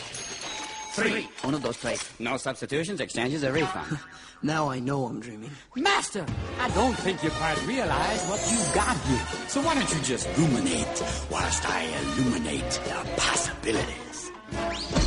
Three. 0.93 1.29
Uno, 1.45 1.59
dos, 1.59 1.77
tres. 1.77 2.03
No 2.19 2.37
substitutions, 2.37 2.99
exchanges, 2.99 3.43
or 3.43 3.51
refund. 3.51 3.99
now 4.41 4.69
I 4.69 4.79
know 4.79 5.05
I'm 5.05 5.19
dreaming. 5.19 5.51
Master, 5.75 6.25
I 6.59 6.69
don't 6.69 6.97
think 6.97 7.23
you 7.23 7.29
quite 7.29 7.63
realize 7.67 8.25
what 8.25 8.39
you've 8.51 8.73
got 8.73 8.97
here. 9.05 9.25
So 9.49 9.61
why 9.61 9.75
don't 9.75 9.93
you 9.93 10.01
just 10.01 10.27
ruminate 10.35 11.03
whilst 11.29 11.69
I 11.69 11.83
illuminate 11.83 12.71
the 12.71 13.07
possibilities? 13.17 15.06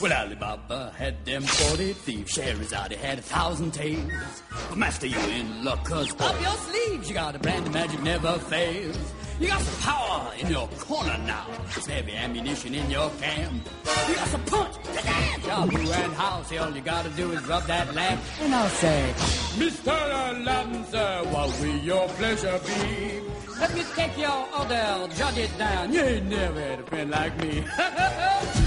Well, 0.00 0.12
Ali 0.12 0.34
Baba 0.34 0.92
had 0.96 1.24
them 1.24 1.42
40 1.42 1.92
thieves. 1.92 2.32
Scheherazade 2.32 2.92
had 2.92 3.18
a 3.20 3.22
thousand 3.22 3.72
tales. 3.72 4.42
But 4.68 4.76
master, 4.76 5.06
you 5.06 5.18
in 5.18 5.64
luck, 5.64 5.84
cause 5.84 6.10
up 6.20 6.40
your 6.40 6.50
sleeves 6.50 7.08
you 7.08 7.14
got 7.14 7.36
a 7.36 7.38
brand 7.38 7.66
of 7.66 7.72
magic 7.72 8.02
never 8.02 8.32
fails. 8.38 8.98
You 9.38 9.46
got 9.46 9.60
some 9.60 9.82
power 9.82 10.32
in 10.38 10.48
your 10.48 10.66
corner 10.78 11.16
now. 11.26 11.46
Some 11.70 11.92
heavy 11.92 12.12
ammunition 12.12 12.74
in 12.74 12.90
your 12.90 13.08
camp. 13.20 13.68
You 14.08 14.14
got 14.14 14.28
some 14.28 14.44
punch, 14.44 14.74
job 15.44 15.70
who 15.70 15.92
and 15.92 16.12
house. 16.14 16.52
All 16.58 16.70
you 16.74 16.80
gotta 16.80 17.10
do 17.10 17.32
is 17.32 17.46
rub 17.46 17.64
that 17.66 17.94
lamp, 17.94 18.20
and 18.40 18.54
I'll 18.54 18.68
say, 18.68 19.12
Mr. 19.56 19.92
Aladdin, 19.92 20.84
sir, 20.86 21.22
what 21.30 21.60
will 21.60 21.76
your 21.78 22.08
pleasure 22.08 22.60
be? 22.66 23.20
Let 23.60 23.74
me 23.74 23.84
take 23.94 24.18
your 24.18 24.46
order, 24.58 25.08
jot 25.16 25.38
it 25.38 25.56
down. 25.56 25.92
You 25.92 26.00
ain't 26.00 26.26
never 26.26 26.60
had 26.60 26.80
a 26.80 26.82
friend 26.82 27.10
like 27.10 27.40
me. 27.40 27.64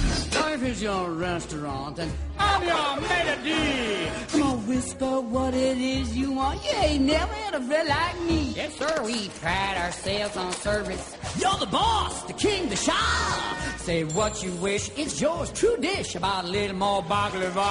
Life 0.57 0.69
is 0.69 0.81
your 0.81 1.11
restaurant, 1.11 1.99
and 1.99 2.11
I'm 2.39 2.63
your 2.63 3.01
maitre 3.07 3.43
d'. 3.43 4.31
Come 4.31 4.41
on, 4.41 4.67
whisper 4.67 5.21
what 5.21 5.53
it 5.53 5.77
is 5.77 6.17
you 6.17 6.31
want. 6.31 6.65
You 6.65 6.71
ain't 6.79 7.05
never 7.05 7.31
had 7.31 7.53
a 7.53 7.61
friend 7.61 7.87
like 7.87 8.19
me. 8.21 8.53
Yes, 8.55 8.75
sir, 8.75 9.03
we 9.05 9.29
pride 9.39 9.77
ourselves 9.77 10.35
on 10.35 10.51
service. 10.53 11.15
You're 11.37 11.59
the 11.59 11.67
boss, 11.67 12.23
the 12.23 12.33
king, 12.33 12.69
the 12.69 12.75
shah. 12.75 13.75
Say 13.77 14.05
what 14.05 14.41
you 14.41 14.51
wish, 14.53 14.89
it's 14.97 15.21
yours, 15.21 15.51
true 15.51 15.77
dish. 15.77 16.15
About 16.15 16.45
a 16.45 16.47
little 16.47 16.75
more 16.75 17.03
baklava. 17.03 17.69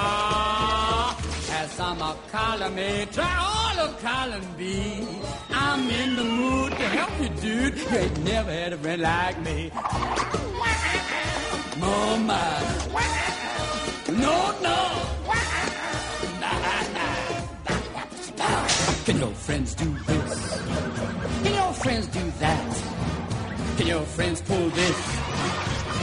Have 1.54 1.70
some 1.72 2.00
of 2.00 2.16
column 2.30 2.78
A, 2.78 3.04
try 3.06 3.34
all 3.36 3.84
of 3.84 4.00
column 4.00 4.46
B. 4.56 5.04
I'm 5.50 5.90
in 5.90 6.14
the 6.14 6.24
mood 6.24 6.70
to 6.70 6.88
help 6.98 7.20
you, 7.20 7.28
dude. 7.40 7.78
You 7.78 7.98
ain't 7.98 8.18
never 8.22 8.52
had 8.52 8.72
a 8.74 8.78
friend 8.78 9.02
like 9.02 9.40
me. 9.42 9.72
Oh 11.82 12.16
my. 12.18 12.96
No, 14.12 14.54
no. 14.62 15.06
Can 19.04 19.18
your 19.18 19.30
friends 19.30 19.74
do 19.74 19.84
this? 20.06 20.60
Can 21.42 21.54
your 21.54 21.72
friends 21.74 22.06
do 22.08 22.30
that? 22.40 22.82
Can 23.76 23.86
your 23.86 24.02
friends 24.02 24.40
pull 24.40 24.68
this 24.70 25.18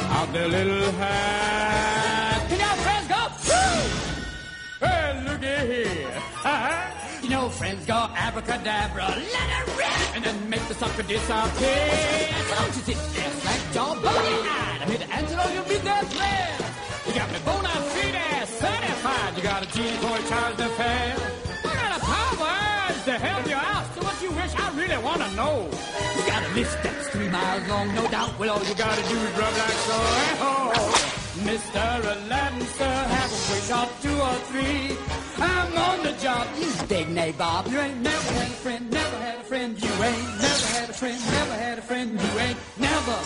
out 0.09 0.31
their 0.31 0.47
little 0.47 0.91
hat? 0.93 2.47
Can 2.47 2.59
your 2.59 2.77
friends 2.86 3.07
go? 3.07 3.21
Woo! 3.49 4.88
Hey, 4.88 5.23
looky 5.25 5.73
here. 5.73 6.23
you 7.23 7.29
know, 7.29 7.49
friends 7.49 7.86
go 7.86 8.07
abracadabra, 8.15 9.07
let 9.07 9.67
it 9.67 9.72
and 10.15 10.23
then 10.23 10.49
make 10.49 10.65
the 10.67 10.73
sucker 10.73 11.04
disappear. 11.04 12.30
Don't 12.49 12.76
you 12.76 12.84
sit 12.88 12.97
there 13.13 13.32
slack 13.41 13.62
jaw, 13.73 13.93
bony-eyed. 13.95 14.82
I'm 14.82 14.89
here 14.89 14.99
to 14.99 15.10
answer 15.13 15.39
all 15.39 15.52
your 15.52 15.63
business, 15.63 16.19
man. 16.19 16.62
You 17.08 17.13
got 17.13 17.32
me 17.32 17.39
bona 17.45 17.69
fide, 17.69 18.47
certified. 18.47 19.38
You 19.38 19.43
got 19.43 19.63
a 19.63 19.67
genie 19.73 19.97
for 19.97 20.15
a 20.17 20.23
charge 20.30 20.58
to 20.58 20.69
fail. 20.80 21.17
I 21.65 21.73
got 21.82 21.97
a 21.97 22.02
powers 22.06 23.04
to 23.06 23.13
help 23.19 23.47
you 23.47 23.56
out. 23.56 23.86
So 23.95 24.02
what 24.04 24.21
you 24.21 24.32
wish, 24.32 24.54
I 24.56 24.69
really 24.78 24.97
want 25.04 25.21
to 25.21 25.30
know. 25.36 25.69
You 26.17 26.23
got 26.28 26.43
a 26.43 26.54
list 26.54 26.78
that's 26.84 27.10
three 27.10 27.30
miles 27.30 27.67
long, 27.67 27.93
no 27.95 28.08
doubt. 28.08 28.38
Well, 28.39 28.52
all 28.58 28.63
you 28.63 28.76
got 28.76 28.95
to 28.97 29.04
do 29.10 29.17
is 29.17 29.32
rub 29.38 29.54
like 29.58 29.80
so. 29.89 29.97
Oh, 30.45 31.12
Mr. 31.43 31.99
Aladdin, 31.99 32.62
sir, 32.67 32.86
have 32.86 33.32
a 33.32 33.41
wish 33.51 33.69
or 33.71 33.88
two 34.01 34.17
or 34.29 34.36
three. 34.49 34.97
I'm 35.38 35.77
on 35.77 36.03
the 36.03 36.13
job. 36.13 36.47
You 36.58 36.71
dig 36.88 37.08
nabob. 37.08 37.69
You 37.69 37.79
ain't 37.79 38.01
never 38.01 38.34
had 38.34 38.47
a 38.47 38.56
friend, 38.63 38.89
never 38.91 39.17
had 39.17 39.39
a 39.39 39.43
friend. 39.43 39.82
You 39.82 39.89
ain't 39.89 40.27
never 40.41 40.67
had 40.75 40.89
a 40.89 40.93
friend, 40.93 41.19
never 41.32 41.53
had 41.56 41.79
a 41.79 41.82
friend. 41.82 42.12
You 42.12 42.39
ain't 42.39 42.58
never 42.77 43.17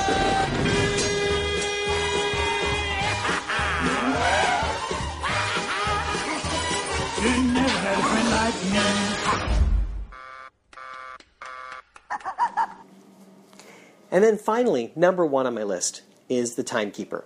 You 7.23 7.33
never 7.53 7.69
had 7.69 7.99
a 7.99 8.03
friend 8.03 8.31
like 8.31 8.55
me. 8.73 9.16
And 14.11 14.23
then 14.23 14.39
finally, 14.39 14.93
number 14.95 15.27
one 15.27 15.47
on 15.47 15.55
my 15.55 15.63
list 15.63 16.03
is 16.29 16.55
the 16.55 16.63
Timekeeper. 16.63 17.25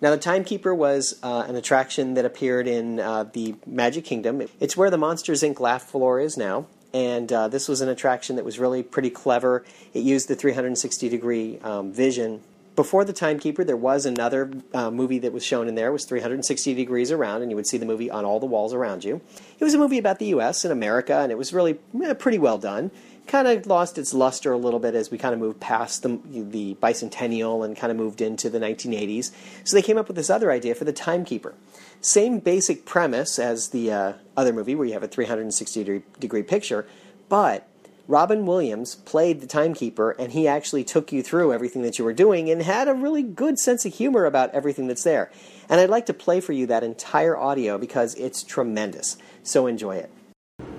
Now, 0.00 0.10
the 0.10 0.18
Timekeeper 0.18 0.74
was 0.74 1.18
uh, 1.22 1.44
an 1.48 1.56
attraction 1.56 2.14
that 2.14 2.26
appeared 2.26 2.68
in 2.68 3.00
uh, 3.00 3.24
the 3.24 3.54
Magic 3.66 4.04
Kingdom. 4.04 4.42
It's 4.60 4.76
where 4.76 4.90
the 4.90 4.98
Monsters 4.98 5.42
Inc. 5.42 5.58
laugh 5.58 5.84
floor 5.84 6.20
is 6.20 6.36
now, 6.36 6.66
and 6.92 7.32
uh, 7.32 7.48
this 7.48 7.66
was 7.66 7.80
an 7.80 7.88
attraction 7.88 8.36
that 8.36 8.44
was 8.44 8.58
really 8.58 8.82
pretty 8.82 9.08
clever. 9.08 9.64
It 9.94 10.00
used 10.00 10.28
the 10.28 10.34
360 10.34 11.08
degree 11.08 11.58
um, 11.60 11.92
vision. 11.92 12.42
Before 12.74 13.06
the 13.06 13.14
Timekeeper, 13.14 13.64
there 13.64 13.76
was 13.76 14.04
another 14.04 14.50
uh, 14.74 14.90
movie 14.90 15.18
that 15.20 15.32
was 15.32 15.42
shown 15.42 15.66
in 15.66 15.76
there. 15.76 15.88
It 15.88 15.92
was 15.92 16.04
360 16.04 16.74
degrees 16.74 17.10
around, 17.10 17.40
and 17.40 17.50
you 17.50 17.56
would 17.56 17.66
see 17.66 17.78
the 17.78 17.86
movie 17.86 18.10
on 18.10 18.26
all 18.26 18.38
the 18.38 18.44
walls 18.44 18.74
around 18.74 19.02
you. 19.02 19.22
It 19.58 19.64
was 19.64 19.74
a 19.74 19.78
movie 19.78 19.98
about 19.98 20.18
the 20.18 20.26
U.S. 20.26 20.64
and 20.64 20.72
America, 20.72 21.18
and 21.18 21.32
it 21.32 21.38
was 21.38 21.52
really 21.52 21.78
eh, 22.02 22.14
pretty 22.14 22.38
well 22.38 22.58
done 22.58 22.90
kind 23.26 23.48
of 23.48 23.66
lost 23.66 23.98
its 23.98 24.14
luster 24.14 24.52
a 24.52 24.56
little 24.56 24.80
bit 24.80 24.94
as 24.94 25.10
we 25.10 25.18
kind 25.18 25.34
of 25.34 25.40
moved 25.40 25.60
past 25.60 26.02
the, 26.02 26.20
the 26.26 26.76
bicentennial 26.76 27.64
and 27.64 27.76
kind 27.76 27.90
of 27.90 27.96
moved 27.96 28.20
into 28.20 28.48
the 28.48 28.58
1980s. 28.58 29.32
So 29.64 29.76
they 29.76 29.82
came 29.82 29.98
up 29.98 30.08
with 30.08 30.16
this 30.16 30.30
other 30.30 30.50
idea 30.50 30.74
for 30.74 30.84
the 30.84 30.92
timekeeper. 30.92 31.54
Same 32.00 32.38
basic 32.38 32.84
premise 32.84 33.38
as 33.38 33.70
the 33.70 33.92
uh, 33.92 34.12
other 34.36 34.52
movie 34.52 34.74
where 34.74 34.86
you 34.86 34.92
have 34.92 35.02
a 35.02 35.08
360 35.08 35.84
degree, 35.84 36.02
degree 36.18 36.42
picture, 36.42 36.86
but 37.28 37.68
Robin 38.08 38.46
Williams 38.46 38.94
played 38.94 39.40
the 39.40 39.48
timekeeper 39.48 40.12
and 40.12 40.32
he 40.32 40.46
actually 40.46 40.84
took 40.84 41.10
you 41.10 41.22
through 41.22 41.52
everything 41.52 41.82
that 41.82 41.98
you 41.98 42.04
were 42.04 42.12
doing 42.12 42.48
and 42.48 42.62
had 42.62 42.86
a 42.86 42.94
really 42.94 43.22
good 43.22 43.58
sense 43.58 43.84
of 43.84 43.94
humor 43.94 44.24
about 44.24 44.54
everything 44.54 44.86
that's 44.86 45.02
there. 45.02 45.30
And 45.68 45.80
I'd 45.80 45.90
like 45.90 46.06
to 46.06 46.14
play 46.14 46.40
for 46.40 46.52
you 46.52 46.66
that 46.66 46.84
entire 46.84 47.36
audio 47.36 47.78
because 47.78 48.14
it's 48.14 48.42
tremendous. 48.42 49.16
So 49.42 49.66
enjoy 49.66 49.96
it. 49.96 50.10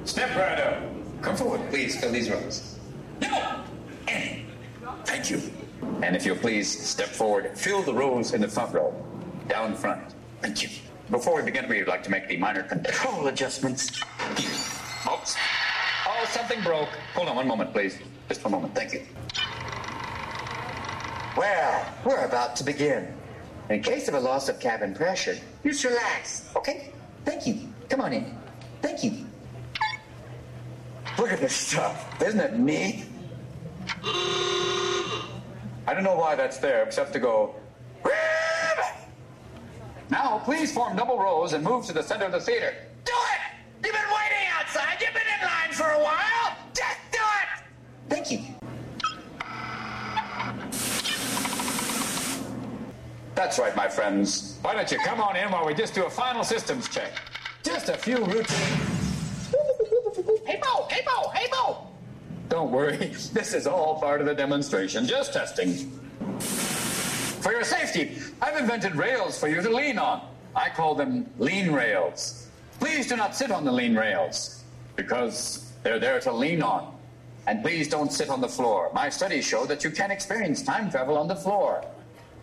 Step 0.05 0.29
right 0.35 0.59
up. 0.59 0.83
Come 1.21 1.35
forward, 1.35 1.61
please, 1.69 1.99
fill 1.99 2.11
these 2.11 2.29
rows. 2.29 2.79
No! 3.21 3.63
Thank 5.05 5.29
you. 5.29 5.41
And 6.01 6.15
if 6.15 6.25
you'll 6.25 6.37
please 6.37 6.67
step 6.67 7.09
forward, 7.09 7.57
fill 7.57 7.81
the 7.81 7.93
rows 7.93 8.33
in 8.33 8.41
the 8.41 8.47
front 8.47 8.73
row, 8.73 8.93
down 9.47 9.73
front. 9.75 10.13
Thank 10.41 10.63
you. 10.63 10.69
Before 11.09 11.35
we 11.35 11.41
begin, 11.41 11.67
we'd 11.67 11.87
like 11.87 12.03
to 12.03 12.11
make 12.11 12.27
the 12.27 12.37
minor 12.37 12.63
control 12.63 13.27
adjustments. 13.27 14.01
Oops. 15.11 15.35
Oh, 16.05 16.25
something 16.29 16.61
broke. 16.61 16.89
Hold 17.15 17.29
on 17.29 17.35
one 17.35 17.47
moment, 17.47 17.73
please. 17.73 17.97
Just 18.27 18.43
one 18.43 18.51
moment. 18.51 18.75
Thank 18.75 18.93
you. 18.93 19.01
Well, 21.35 21.85
we're 22.05 22.25
about 22.25 22.55
to 22.57 22.63
begin. 22.63 23.13
In 23.69 23.83
case 23.83 24.07
of 24.07 24.13
a 24.13 24.19
loss 24.19 24.47
of 24.47 24.59
cabin 24.59 24.93
pressure, 24.93 25.37
just 25.63 25.83
relax, 25.83 26.49
okay? 26.55 26.93
Thank 27.25 27.45
you. 27.45 27.67
Come 27.89 28.01
on 28.01 28.13
in. 28.13 28.37
Thank 28.81 29.03
you. 29.03 29.25
Look 31.17 31.31
at 31.31 31.39
this 31.39 31.53
stuff. 31.53 32.21
Isn't 32.21 32.39
it 32.39 32.57
neat? 32.57 33.05
I 34.03 35.93
don't 35.93 36.03
know 36.03 36.15
why 36.15 36.35
that's 36.35 36.57
there, 36.57 36.83
except 36.83 37.11
to 37.13 37.19
go. 37.19 37.55
Now, 40.09 40.39
please 40.45 40.73
form 40.73 40.95
double 40.95 41.19
rows 41.19 41.51
and 41.53 41.63
move 41.63 41.85
to 41.87 41.93
the 41.93 42.01
center 42.01 42.25
of 42.25 42.31
the 42.31 42.39
theater. 42.39 42.73
Do 43.03 43.11
it! 43.11 43.85
You've 43.85 43.93
been 43.93 44.01
waiting 44.03 44.47
outside. 44.57 44.97
You've 45.01 45.13
been 45.13 45.21
in 45.39 45.45
line 45.45 45.71
for 45.73 45.89
a 45.91 46.01
while. 46.01 46.55
Just 46.73 46.97
do 47.11 47.19
it! 47.19 47.63
Thank 48.09 48.31
you. 48.31 48.56
That's 53.37 53.59
right, 53.59 53.75
my 53.75 53.87
friends. 53.87 54.57
Why 54.63 54.73
don't 54.73 54.91
you 54.91 54.97
come 54.97 55.21
on 55.21 55.35
in 55.35 55.51
while 55.51 55.63
we 55.63 55.75
just 55.75 55.93
do 55.93 56.05
a 56.05 56.09
final 56.09 56.43
systems 56.43 56.89
check? 56.89 57.11
Just 57.61 57.87
a 57.87 57.93
few 57.93 58.17
routine. 58.17 58.79
Hey, 60.43 60.59
Bo! 60.59 60.87
Hey, 60.89 61.03
Bo! 61.05 61.29
Hey, 61.29 61.47
Bo! 61.51 61.85
Don't 62.49 62.71
worry. 62.71 62.97
This 63.33 63.53
is 63.53 63.67
all 63.67 63.99
part 63.99 64.21
of 64.21 64.25
the 64.25 64.33
demonstration. 64.33 65.05
Just 65.05 65.33
testing. 65.33 65.91
For 66.39 67.51
your 67.51 67.63
safety, 67.63 68.17
I've 68.41 68.57
invented 68.57 68.95
rails 68.95 69.39
for 69.39 69.47
you 69.47 69.61
to 69.61 69.69
lean 69.69 69.99
on. 69.99 70.27
I 70.55 70.69
call 70.69 70.95
them 70.95 71.29
lean 71.37 71.71
rails. 71.71 72.49
Please 72.79 73.07
do 73.07 73.15
not 73.15 73.35
sit 73.35 73.51
on 73.51 73.63
the 73.63 73.71
lean 73.71 73.95
rails 73.95 74.63
because 74.95 75.71
they're 75.83 75.99
there 75.99 76.19
to 76.21 76.33
lean 76.33 76.63
on. 76.63 76.97
And 77.45 77.61
please 77.61 77.87
don't 77.87 78.11
sit 78.11 78.31
on 78.31 78.41
the 78.41 78.49
floor. 78.49 78.89
My 78.95 79.09
studies 79.09 79.45
show 79.45 79.67
that 79.67 79.83
you 79.83 79.91
can 79.91 80.09
experience 80.09 80.63
time 80.63 80.89
travel 80.89 81.19
on 81.19 81.27
the 81.27 81.35
floor. 81.35 81.85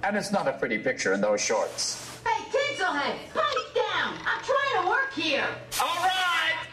And 0.04 0.18
it's 0.18 0.30
not 0.30 0.46
a 0.46 0.52
pretty 0.52 0.76
picture 0.76 1.14
in 1.14 1.22
those 1.22 1.40
shorts. 1.40 2.20
Hey, 2.26 2.44
Tinselhead, 2.52 3.16
pipe 3.32 3.74
down. 3.74 4.18
I'm 4.26 4.44
trying 4.44 4.82
to 4.82 4.88
work 4.88 5.14
here. 5.14 5.46
All 5.80 5.96
right. 5.96 6.66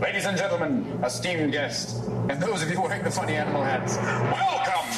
Ladies 0.00 0.24
and 0.24 0.38
gentlemen, 0.38 1.00
esteemed 1.04 1.50
guests, 1.50 1.98
and 2.28 2.40
those 2.40 2.62
of 2.62 2.70
you 2.70 2.80
wearing 2.80 3.02
the 3.02 3.10
funny 3.10 3.34
animal 3.34 3.64
hats, 3.64 3.96
welcome! 3.96 4.88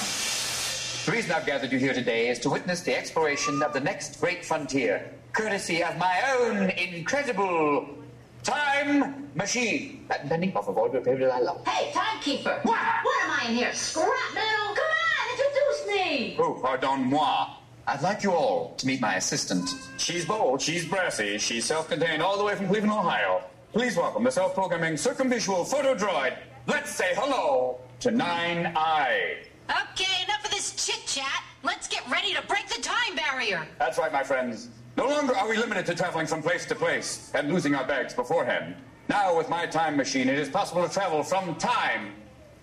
The 1.06 1.12
reason 1.12 1.32
I've 1.32 1.46
gathered 1.46 1.72
you 1.72 1.78
here 1.78 1.94
today 1.94 2.28
is 2.28 2.38
to 2.40 2.50
witness 2.50 2.82
the 2.82 2.94
exploration 2.94 3.62
of 3.62 3.72
the 3.72 3.80
next 3.80 4.20
great 4.20 4.44
frontier, 4.44 5.10
courtesy 5.32 5.82
of 5.82 5.96
my 5.96 6.20
own 6.38 6.68
incredible 6.68 7.99
time 8.42 9.30
machine. 9.34 10.04
Latin 10.08 10.28
pending, 10.28 10.52
por 10.52 10.62
favor, 10.64 10.88
prepare 10.88 11.26
la 11.26 11.38
la. 11.38 11.56
Hey, 11.64 11.92
timekeeper. 11.92 12.60
What? 12.62 12.78
What 13.02 13.24
am 13.24 13.30
I 13.40 13.50
in 13.50 13.56
here? 13.56 13.72
Scrap 13.72 14.06
metal? 14.34 14.74
Come 14.74 14.84
on, 14.84 15.30
introduce 15.32 15.86
me. 15.86 16.36
Oh, 16.38 16.58
pardon 16.60 17.04
moi. 17.04 17.56
I'd 17.86 18.02
like 18.02 18.22
you 18.22 18.32
all 18.32 18.74
to 18.76 18.86
meet 18.86 19.00
my 19.00 19.16
assistant. 19.16 19.68
She's 19.96 20.24
bold, 20.24 20.62
she's 20.62 20.84
brassy, 20.84 21.38
she's 21.38 21.64
self-contained 21.64 22.22
all 22.22 22.38
the 22.38 22.44
way 22.44 22.54
from 22.54 22.68
Cleveland, 22.68 22.92
Ohio. 22.92 23.42
Please 23.72 23.96
welcome 23.96 24.24
the 24.24 24.30
self-programming 24.30 24.94
circumvisual 24.94 25.64
photo 25.64 25.94
droid. 25.94 26.36
Let's 26.66 26.90
say 26.90 27.12
hello 27.14 27.80
to 28.00 28.10
Nine 28.10 28.72
Eye. 28.76 29.38
Okay, 29.68 30.24
enough 30.24 30.44
of 30.44 30.50
this 30.50 30.74
chit 30.84 31.04
chat. 31.06 31.42
Let's 31.62 31.88
get 31.88 32.08
ready 32.10 32.34
to 32.34 32.42
break 32.46 32.68
the 32.68 32.80
time 32.82 33.16
barrier. 33.16 33.66
That's 33.78 33.98
right, 33.98 34.12
my 34.12 34.22
friends. 34.22 34.68
No 34.96 35.08
longer 35.08 35.36
are 35.36 35.48
we 35.48 35.56
limited 35.56 35.86
to 35.86 35.94
traveling 35.94 36.26
from 36.26 36.42
place 36.42 36.66
to 36.66 36.74
place 36.74 37.30
and 37.34 37.52
losing 37.52 37.74
our 37.74 37.86
bags 37.86 38.12
beforehand. 38.14 38.74
Now, 39.08 39.36
with 39.36 39.48
my 39.48 39.66
time 39.66 39.96
machine, 39.96 40.28
it 40.28 40.38
is 40.38 40.48
possible 40.48 40.86
to 40.86 40.92
travel 40.92 41.22
from 41.22 41.54
time 41.56 42.12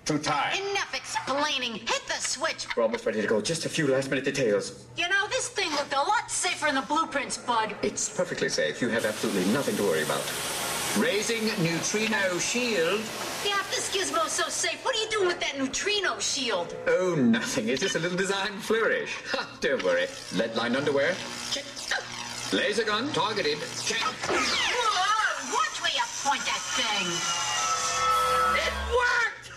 to 0.05 0.17
time. 0.17 0.53
Enough 0.71 0.93
explaining. 0.95 1.73
Hit 1.75 2.01
the 2.07 2.13
switch. 2.13 2.67
We're 2.75 2.83
almost 2.83 3.05
ready 3.05 3.21
to 3.21 3.27
go. 3.27 3.41
Just 3.41 3.65
a 3.65 3.69
few 3.69 3.87
last 3.87 4.09
minute 4.09 4.23
details. 4.25 4.85
You 4.95 5.09
know, 5.09 5.27
this 5.29 5.49
thing 5.49 5.69
looked 5.71 5.93
a 5.93 5.97
lot 5.97 6.29
safer 6.31 6.67
in 6.67 6.75
the 6.75 6.81
blueprints, 6.81 7.37
bud. 7.37 7.75
It's 7.81 8.07
perfectly 8.15 8.49
safe. 8.49 8.81
You 8.81 8.89
have 8.89 9.05
absolutely 9.05 9.51
nothing 9.51 9.75
to 9.77 9.83
worry 9.83 10.03
about. 10.03 10.23
Raising 10.97 11.45
neutrino 11.61 12.39
shield. 12.39 13.01
Yeah, 13.45 13.59
if 13.59 13.69
this 13.69 13.93
gizmo's 13.93 14.31
so 14.31 14.47
safe, 14.47 14.83
what 14.83 14.95
are 14.95 14.99
you 14.99 15.09
doing 15.09 15.27
with 15.27 15.39
that 15.41 15.57
neutrino 15.57 16.17
shield? 16.19 16.75
Oh, 16.87 17.15
nothing. 17.15 17.67
It's 17.67 17.81
just 17.81 17.95
a 17.95 17.99
little 17.99 18.17
design 18.17 18.57
flourish. 18.59 19.17
Ha, 19.31 19.57
don't 19.61 19.83
worry. 19.83 20.07
Lead 20.35 20.55
lined 20.55 20.77
underwear. 20.77 21.13
Check. 21.51 21.65
Laser 22.53 22.83
gun 22.85 23.11
targeted. 23.11 23.57
Check. 23.83 23.99
Whoa, 23.99 25.53
watch 25.53 25.81
where 25.81 25.91
you 25.91 26.03
point 26.23 26.41
that 26.45 26.61
thing. 26.79 27.07
It 28.55 28.73
worked! 28.95 29.51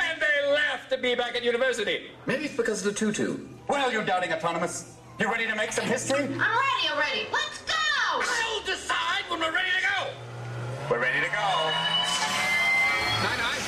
and 0.02 0.20
they 0.20 0.52
laughed 0.52 0.88
to 0.90 0.96
be 0.98 1.14
back 1.14 1.36
at 1.36 1.44
university. 1.44 2.10
Maybe 2.24 2.44
it's 2.46 2.56
because 2.56 2.84
of 2.84 2.92
the 2.94 2.98
tutu. 2.98 3.38
Well, 3.68 3.92
you 3.92 4.02
doubting 4.04 4.32
autonomous. 4.32 4.94
You 5.18 5.30
ready 5.30 5.46
to 5.46 5.54
make 5.54 5.70
some 5.72 5.84
history? 5.84 6.24
I'm 6.24 6.38
ready 6.38 6.88
already. 6.92 7.26
Let's 7.30 7.60
go. 7.62 7.74
I'll 8.20 8.62
decide 8.64 9.24
when 9.28 9.40
we're 9.40 9.52
ready 9.52 9.70
to 9.76 9.82
go. 9.82 10.10
We're 10.90 11.00
ready 11.00 11.20
to 11.20 11.26
go. 11.30 11.70
Nine 13.22 13.38
Nine. 13.38 13.60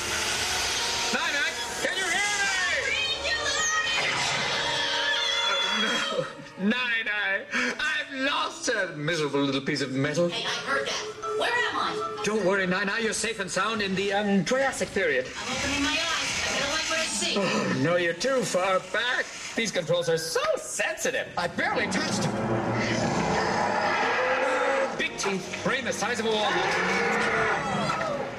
Nine 1.12 1.32
Nine. 1.34 1.54
Can 1.82 1.96
you 1.96 2.04
hear 2.04 2.20
me? 6.62 6.70
Nine 6.70 7.04
Nine. 7.04 7.77
Lost 8.18 8.66
that 8.66 8.98
miserable 8.98 9.40
little 9.40 9.60
piece 9.60 9.80
of 9.80 9.92
metal. 9.92 10.28
Hey, 10.28 10.44
I 10.44 10.48
heard 10.68 10.88
that. 10.88 11.38
Where 11.38 11.52
am 11.52 11.76
I? 11.76 12.22
Don't 12.24 12.44
worry, 12.44 12.66
Eye. 12.66 12.98
You're 12.98 13.12
safe 13.12 13.38
and 13.38 13.48
sound 13.48 13.80
in 13.80 13.94
the 13.94 14.12
um, 14.12 14.44
Triassic 14.44 14.92
period. 14.92 15.26
I'm 15.46 15.56
opening 15.56 15.84
my 15.84 15.90
eyes. 15.90 15.98
I 16.48 16.58
don't 16.58 16.70
like 16.72 16.90
what 16.90 16.98
I 16.98 17.04
see. 17.04 17.34
Oh, 17.36 17.80
no, 17.80 17.94
you're 17.94 18.14
too 18.14 18.42
far 18.42 18.80
back. 18.92 19.24
These 19.54 19.70
controls 19.70 20.08
are 20.08 20.18
so 20.18 20.40
sensitive. 20.56 21.28
I 21.38 21.46
barely 21.46 21.86
touched 21.86 22.22
them. 22.22 22.32
Big 24.98 25.16
teeth, 25.16 25.60
brain 25.62 25.84
the 25.84 25.92
size 25.92 26.18
of 26.18 26.26
a 26.26 26.30
walnut. 26.30 26.64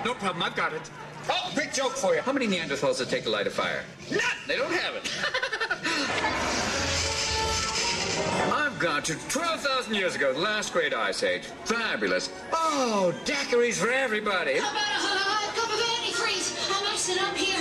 No 0.03 0.13
problem, 0.15 0.43
I've 0.43 0.55
got 0.57 0.73
it. 0.73 0.89
Oh, 1.29 1.53
big 1.55 1.71
joke 1.73 1.93
for 1.93 2.15
you. 2.15 2.21
How 2.21 2.33
many 2.33 2.47
Neanderthals 2.47 2.99
it 2.99 3.07
take 3.07 3.23
to 3.23 3.29
light 3.29 3.47
of 3.47 3.53
fire? 3.53 3.85
None. 4.11 4.21
They 4.45 4.57
don't 4.57 4.73
have 4.73 4.95
it. 4.95 5.09
Gone 8.79 9.03
to 9.03 9.15
12,000 9.27 9.93
years 9.93 10.15
ago, 10.15 10.31
the 10.31 10.39
last 10.39 10.71
great 10.71 10.93
ice 10.93 11.21
age. 11.21 11.43
Fabulous. 11.65 12.29
Oh, 12.53 13.13
daiquiris 13.25 13.75
for 13.75 13.91
everybody. 13.91 14.57
How 14.57 14.71
about 14.71 14.83
a 14.83 15.19
hot 15.19 15.53
cup 15.53 15.67
of 15.67 15.79
antifreeze? 15.83 16.55
I'm 16.71 16.87
icing 16.87 17.19
up 17.19 17.35
here. 17.35 17.59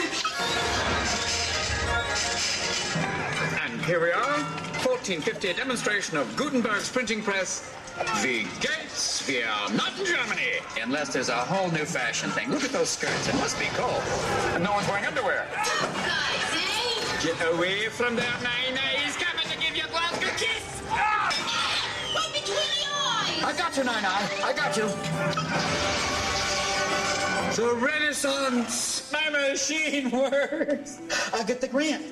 And 3.64 3.82
here 3.82 4.00
we 4.00 4.12
are, 4.12 4.44
1450, 4.86 5.48
a 5.48 5.54
demonstration 5.54 6.16
of 6.16 6.36
Gutenberg's 6.36 6.88
printing 6.88 7.20
press. 7.20 7.74
The 8.22 8.46
gates, 8.60 9.26
we 9.26 9.42
are 9.42 9.70
not 9.70 9.98
in 9.98 10.06
Germany. 10.06 10.60
Unless 10.80 11.12
there's 11.14 11.30
a 11.30 11.34
whole 11.34 11.68
new 11.72 11.84
fashion 11.84 12.30
thing. 12.30 12.48
Look 12.52 12.62
at 12.62 12.70
those 12.70 12.90
skirts, 12.90 13.28
it 13.28 13.34
must 13.34 13.58
be 13.58 13.66
cold. 13.74 14.04
And 14.54 14.62
no 14.62 14.70
one's 14.70 14.86
wearing 14.86 15.04
underwear. 15.04 15.48
Guys, 15.52 16.54
eh? 16.54 17.26
Get 17.26 17.54
away 17.54 17.88
from 17.88 18.14
there, 18.14 18.38
Nine. 18.40 18.87
You, 23.78 23.84
Nine 23.84 24.04
Eye. 24.04 24.28
I 24.44 24.52
got 24.52 24.76
you. 24.76 24.86
The 27.54 27.74
Renaissance. 27.76 29.10
My 29.12 29.30
machine 29.30 30.10
works. 30.22 30.98
I'll 31.32 31.44
get 31.44 31.60
the 31.60 31.68
grant. 31.68 32.04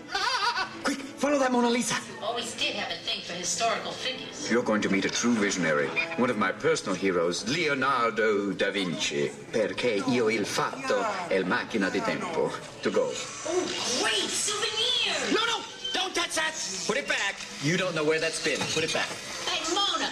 Quick, 0.85 0.99
follow 0.99 1.39
that 1.39 1.51
Mona 1.51 1.69
Lisa. 1.69 1.95
You 1.95 2.25
always 2.25 2.55
did 2.55 2.75
have 2.77 2.91
a 2.93 3.01
thing 3.03 3.21
for 3.23 3.33
historical 3.33 3.91
figures. 3.91 4.49
You're 4.51 4.63
going 4.63 4.81
to 4.83 4.89
meet 4.89 5.05
a 5.05 5.11
true 5.11 5.35
visionary, 5.35 5.89
one 6.17 6.31
of 6.31 6.39
my 6.39 6.53
personal 6.53 6.95
heroes, 6.95 7.45
Leonardo 7.49 8.53
da 8.53 8.71
Vinci. 8.71 9.31
Perché 9.51 10.03
io 10.07 10.29
il 10.29 10.47
fatto 10.47 11.05
è 11.29 11.35
il 11.35 11.47
macchina 11.47 11.91
di 11.91 12.01
tempo. 12.01 12.53
To 12.83 12.91
go. 12.91 13.13
Oh, 13.47 13.65
great 14.01 14.31
souvenir. 14.31 15.33
No, 15.33 15.45
no, 15.47 15.63
don't 15.93 16.15
touch 16.15 16.35
that. 16.37 16.55
Put 16.87 16.97
it 16.97 17.09
back. 17.09 17.35
You 17.63 17.77
don't 17.77 17.95
know 17.95 18.05
where 18.05 18.21
that's 18.21 18.43
been. 18.43 18.61
Put 18.73 18.85
it 18.85 18.93
back. 18.93 19.09
Hey, 19.47 19.63
Mona, 19.75 20.11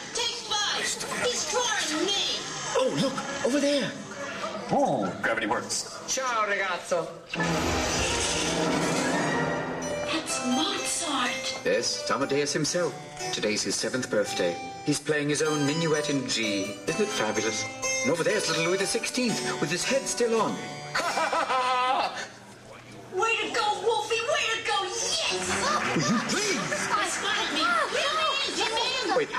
take 0.85 1.09
five. 1.09 1.27
He's 1.27 1.51
drawing 1.51 2.07
me. 2.07 2.39
Oh, 2.77 2.91
look, 3.01 3.47
over 3.47 3.61
there. 3.61 3.91
Oh, 4.71 5.13
gravity 5.23 5.47
works. 5.47 6.01
Ciao, 6.09 6.47
ragazzo. 6.47 7.09
That's 10.13 10.47
Mozart. 10.47 11.61
Yes, 11.65 12.11
Amadeus 12.11 12.53
himself. 12.53 12.95
Today's 13.33 13.63
his 13.63 13.75
seventh 13.75 14.11
birthday. 14.11 14.57
He's 14.85 15.01
playing 15.01 15.29
his 15.29 15.43
own 15.43 15.67
minuet 15.67 16.11
in 16.11 16.29
G. 16.29 16.77
Isn't 16.87 17.01
it 17.01 17.09
fabulous? 17.09 17.65
And 18.03 18.13
over 18.13 18.23
there's 18.23 18.49
little 18.49 18.65
Louis 18.65 18.79
XVI 18.79 19.61
with 19.61 19.71
his 19.71 19.85
head 19.85 20.03
still 20.03 20.41
on. 20.41 20.55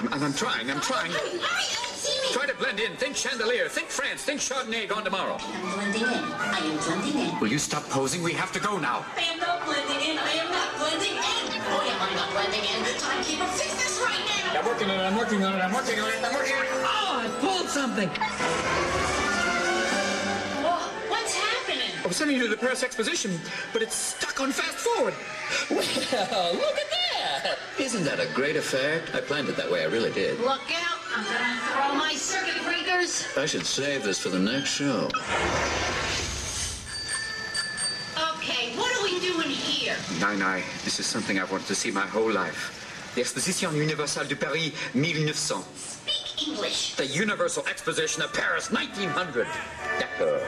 Me 0.05 0.13
in, 0.13 0.13
I'm, 0.13 0.23
I'm 0.23 0.33
trying, 0.33 0.71
I'm 0.71 0.81
trying. 0.81 1.11
Hurry, 1.11 1.39
hurry. 1.39 1.63
See 1.95 2.21
me. 2.21 2.33
Try 2.33 2.45
to 2.45 2.55
blend 2.55 2.79
in. 2.79 2.95
Think 2.97 3.15
chandelier. 3.15 3.67
Think 3.69 3.87
France. 3.87 4.23
Think 4.23 4.39
Chardonnay 4.39 4.87
gone 4.87 5.03
tomorrow. 5.03 5.37
I'm 5.39 5.73
blending 5.73 6.01
in. 6.01 6.07
I 6.07 6.59
am 6.59 6.77
blending 6.77 7.21
in. 7.21 7.39
Will 7.39 7.47
you 7.47 7.59
stop 7.59 7.83
posing? 7.89 8.21
We 8.23 8.33
have 8.33 8.51
to 8.53 8.59
go 8.59 8.77
now. 8.77 9.05
I 9.17 9.21
am 9.21 9.39
not 9.39 9.65
blending 9.65 10.01
in. 10.09 10.17
I 10.17 10.31
am 10.31 10.51
not 10.51 10.77
blending 10.77 11.15
in. 11.15 11.61
Boy, 11.65 11.89
am 11.89 12.01
I 12.01 12.13
not 12.15 12.31
blending 12.31 12.61
in. 12.61 12.85
Timekeeper, 12.99 13.47
fix 13.47 13.73
this 13.75 13.99
right 14.05 14.19
now. 14.53 14.59
I'm 14.59 14.65
working 14.65 14.89
on 14.89 14.99
it. 14.99 15.03
I'm 15.03 15.17
working 15.17 15.43
on 15.43 15.53
it. 15.55 15.61
I'm 15.61 15.73
working 15.73 15.99
on 15.99 16.09
it. 16.09 16.23
I'm 16.23 16.33
working 16.33 16.55
on 16.55 16.63
it. 16.63 16.71
Oh, 16.73 17.23
I 17.23 17.27
pulled 17.41 17.69
something. 17.69 18.09
What's 21.09 21.33
happening? 21.33 21.89
I 22.03 22.07
was 22.07 22.17
sending 22.17 22.37
you 22.37 22.43
to 22.43 22.49
the 22.49 22.57
press 22.57 22.83
exposition, 22.83 23.39
but 23.73 23.81
it's 23.81 23.95
stuck 23.95 24.39
on 24.39 24.51
fast 24.51 24.77
forward. 24.77 25.13
Well, 25.69 26.53
look 26.53 26.77
at 26.77 26.91
that. 26.91 27.04
Isn't 27.79 28.03
that 28.03 28.19
a 28.19 28.27
great 28.33 28.55
effect? 28.55 29.13
I 29.13 29.21
planned 29.21 29.49
it 29.49 29.57
that 29.57 29.69
way. 29.69 29.81
I 29.81 29.87
really 29.87 30.11
did. 30.11 30.39
Look 30.39 30.61
out. 30.71 30.99
I'm 31.15 31.23
gonna 31.25 31.59
throw 31.71 31.95
my 31.95 32.13
circuit 32.15 32.63
breakers. 32.63 33.25
I 33.37 33.45
should 33.45 33.65
save 33.65 34.03
this 34.03 34.19
for 34.19 34.29
the 34.29 34.39
next 34.39 34.69
show. 34.69 35.09
Okay, 38.35 38.75
what 38.77 38.95
are 38.97 39.03
we 39.03 39.19
doing 39.19 39.49
here? 39.49 39.75
here? 39.85 40.19
Nine 40.19 40.63
this 40.83 40.99
is 40.99 41.05
something 41.05 41.39
I've 41.39 41.51
wanted 41.51 41.67
to 41.67 41.75
see 41.75 41.91
my 41.91 42.05
whole 42.07 42.31
life. 42.31 43.11
The 43.15 43.21
Exposition 43.21 43.75
Universelle 43.75 44.25
de 44.25 44.35
Paris 44.35 44.71
1900. 44.93 45.63
Speak 45.75 46.47
English. 46.47 46.95
The 46.95 47.05
Universal 47.05 47.67
Exposition 47.67 48.23
of 48.23 48.33
Paris 48.33 48.71
1900. 48.71 49.47
D'accord. 49.99 50.43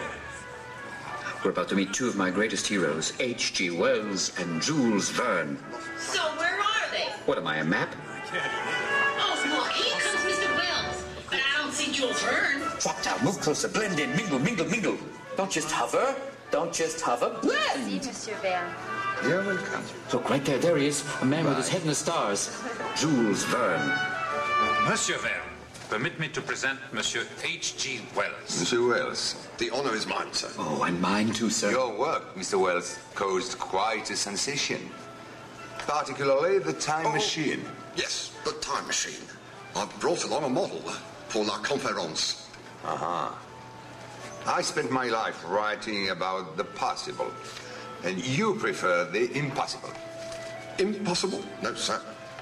We're 1.44 1.52
about 1.52 1.70
to 1.70 1.76
meet 1.76 1.94
two 1.94 2.08
of 2.08 2.16
my 2.16 2.32
greatest 2.32 2.68
heroes, 2.68 3.14
H.G. 3.20 3.70
Wells 3.72 4.38
and 4.40 4.62
Jules 4.62 5.10
Verne. 5.10 5.58
So 5.98 6.20
where 6.20 6.26
are 6.26 6.26
they? 6.26 6.27
What 7.28 7.38
am 7.38 7.46
I, 7.46 7.58
a 7.58 7.66
map? 7.66 7.94
Oh, 9.20 9.44
look, 9.52 9.68
here 9.74 10.00
comes 10.00 10.24
Mr. 10.24 10.48
Wells. 10.56 11.04
But 11.30 11.42
I 11.42 11.62
don't 11.62 11.74
see 11.74 11.92
Jules 11.92 12.24
Verne. 12.24 12.62
Drop 12.80 13.04
down, 13.04 13.22
move 13.22 13.42
closer, 13.42 13.68
blend 13.68 14.00
in, 14.00 14.16
mingle, 14.16 14.40
mingle, 14.40 14.66
mingle. 14.66 14.98
Don't 15.36 15.52
just 15.52 15.70
hover. 15.70 16.16
Don't 16.52 16.72
just 16.72 17.02
hover. 17.02 17.38
Blend. 17.42 17.84
See, 17.84 18.08
Monsieur 18.08 18.36
Verne. 18.36 18.74
You're 19.26 19.44
welcome. 19.44 19.84
Look, 20.14 20.30
right 20.30 20.46
there, 20.46 20.58
there 20.58 20.78
he 20.78 20.88
is. 20.88 21.04
A 21.22 21.26
man 21.26 21.44
with 21.44 21.58
his 21.58 21.68
head 21.68 21.82
in 21.82 21.88
the 21.88 21.96
stars. 21.96 22.64
Jules 22.96 23.44
Verne. 23.44 23.92
Monsieur 24.88 25.18
Verne, 25.18 25.52
permit 25.90 26.18
me 26.22 26.30
to 26.30 26.40
present 26.40 26.80
Monsieur 26.94 27.28
H.G. 27.44 28.04
Wells. 28.16 28.58
Monsieur 28.58 28.88
Wells, 28.88 29.48
the 29.58 29.70
honor 29.72 29.94
is 29.94 30.08
mine, 30.08 30.32
sir. 30.32 30.48
Oh, 30.58 30.84
and 30.84 31.02
mine 31.02 31.34
too, 31.34 31.50
sir. 31.50 31.72
Your 31.72 32.00
work, 32.00 32.36
Mr. 32.36 32.58
Wells, 32.58 32.98
caused 33.16 33.60
quite 33.60 34.10
a 34.12 34.16
sensation. 34.16 34.80
Particularly 35.88 36.60
the 36.60 36.74
time 36.74 37.14
machine. 37.14 37.62
Yes, 37.96 38.36
the 38.44 38.52
time 38.54 38.86
machine. 38.86 39.26
I've 39.76 40.00
brought 40.00 40.26
along 40.26 40.44
a 40.44 40.50
model 40.50 40.82
for 41.30 41.46
La 41.46 41.58
Conférence. 41.60 42.46
Uh-huh. 42.84 43.32
I 44.46 44.62
spent 44.62 44.92
my 44.92 45.06
life 45.06 45.44
writing 45.48 46.10
about 46.10 46.58
the 46.58 46.66
possible, 46.66 47.32
and 48.04 48.24
you 48.26 48.56
prefer 48.56 49.06
the 49.06 49.32
impossible. 49.32 49.92
Impossible? 50.78 51.44
No, 51.62 51.74
sir. 51.74 52.02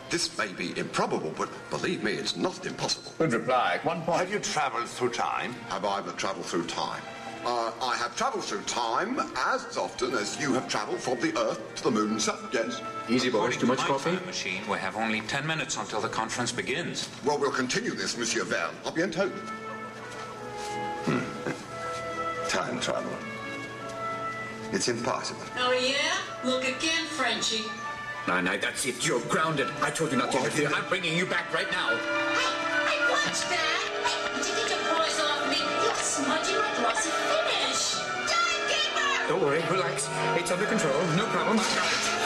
This 0.09 0.35
may 0.37 0.51
be 0.51 0.77
improbable, 0.77 1.33
but 1.37 1.49
believe 1.69 2.03
me, 2.03 2.13
it's 2.13 2.35
not 2.35 2.65
impossible. 2.65 3.11
Good 3.17 3.33
reply. 3.33 3.79
One 3.83 4.01
point. 4.01 4.19
Have 4.19 4.31
you 4.31 4.39
traveled 4.39 4.87
through 4.87 5.11
time? 5.11 5.53
Have 5.69 5.85
I 5.85 5.99
ever 5.99 6.11
traveled 6.11 6.45
through 6.45 6.65
time? 6.67 7.01
Uh, 7.45 7.71
I 7.81 7.95
have 7.97 8.15
traveled 8.15 8.43
through 8.43 8.61
time 8.63 9.19
as 9.37 9.77
often 9.77 10.13
as 10.15 10.39
you 10.41 10.53
have 10.53 10.67
traveled 10.67 10.99
from 10.99 11.19
the 11.19 11.37
Earth 11.37 11.59
to 11.75 11.83
the 11.83 11.91
Moon, 11.91 12.19
sir. 12.19 12.35
Yes. 12.51 12.81
Easy, 13.07 13.29
boys. 13.29 13.35
According 13.35 13.59
Too 13.59 13.59
to 13.59 13.65
much 13.67 13.79
my 13.79 13.85
coffee? 13.87 14.25
machine, 14.25 14.61
we 14.67 14.77
have 14.79 14.95
only 14.95 15.21
ten 15.21 15.45
minutes 15.45 15.77
until 15.77 16.01
the 16.01 16.07
conference 16.09 16.51
begins. 16.51 17.07
Well, 17.23 17.37
we'll 17.37 17.51
continue 17.51 17.91
this, 17.91 18.17
Monsieur 18.17 18.43
Verne. 18.45 18.73
A 18.85 18.91
bientôt. 18.95 19.31
Time 22.49 22.79
travel. 22.79 23.11
It's 24.71 24.87
impossible. 24.87 25.41
Oh, 25.59 25.71
yeah? 25.71 26.49
Look 26.49 26.63
again, 26.63 27.05
Frenchie. 27.05 27.65
Nine 28.27 28.47
Eye, 28.47 28.57
that's 28.57 28.85
it. 28.87 29.05
You're 29.05 29.19
grounded. 29.21 29.67
I 29.83 29.91
told 29.91 30.11
you 30.11 30.17
not 30.17 30.31
to 30.31 30.39
interfere. 30.39 30.69
I'm 30.73 30.87
bringing 30.89 31.15
you 31.15 31.27
back 31.27 31.53
right 31.53 31.69
now. 31.71 31.89
Hey, 31.95 32.99
watch 33.11 33.41
that. 33.49 33.81
Hey, 34.03 34.37
did 34.37 34.47
you 34.47 34.55
get 34.55 34.69
your 34.71 34.95
paws 34.95 35.19
off 35.21 35.47
me? 35.49 35.57
You're 35.85 35.93
smudging 35.95 36.55
my 36.57 36.73
glossy 36.81 37.09
finish. 37.11 37.34
Timekeeper! 39.25 39.39
Don't 39.39 39.41
worry. 39.41 39.61
Relax. 39.71 40.09
It's 40.39 40.51
under 40.51 40.65
control. 40.65 40.93
No 41.15 41.25
problem. 41.27 41.59
I 41.59 41.63
got 41.63 41.85
it. 41.85 42.25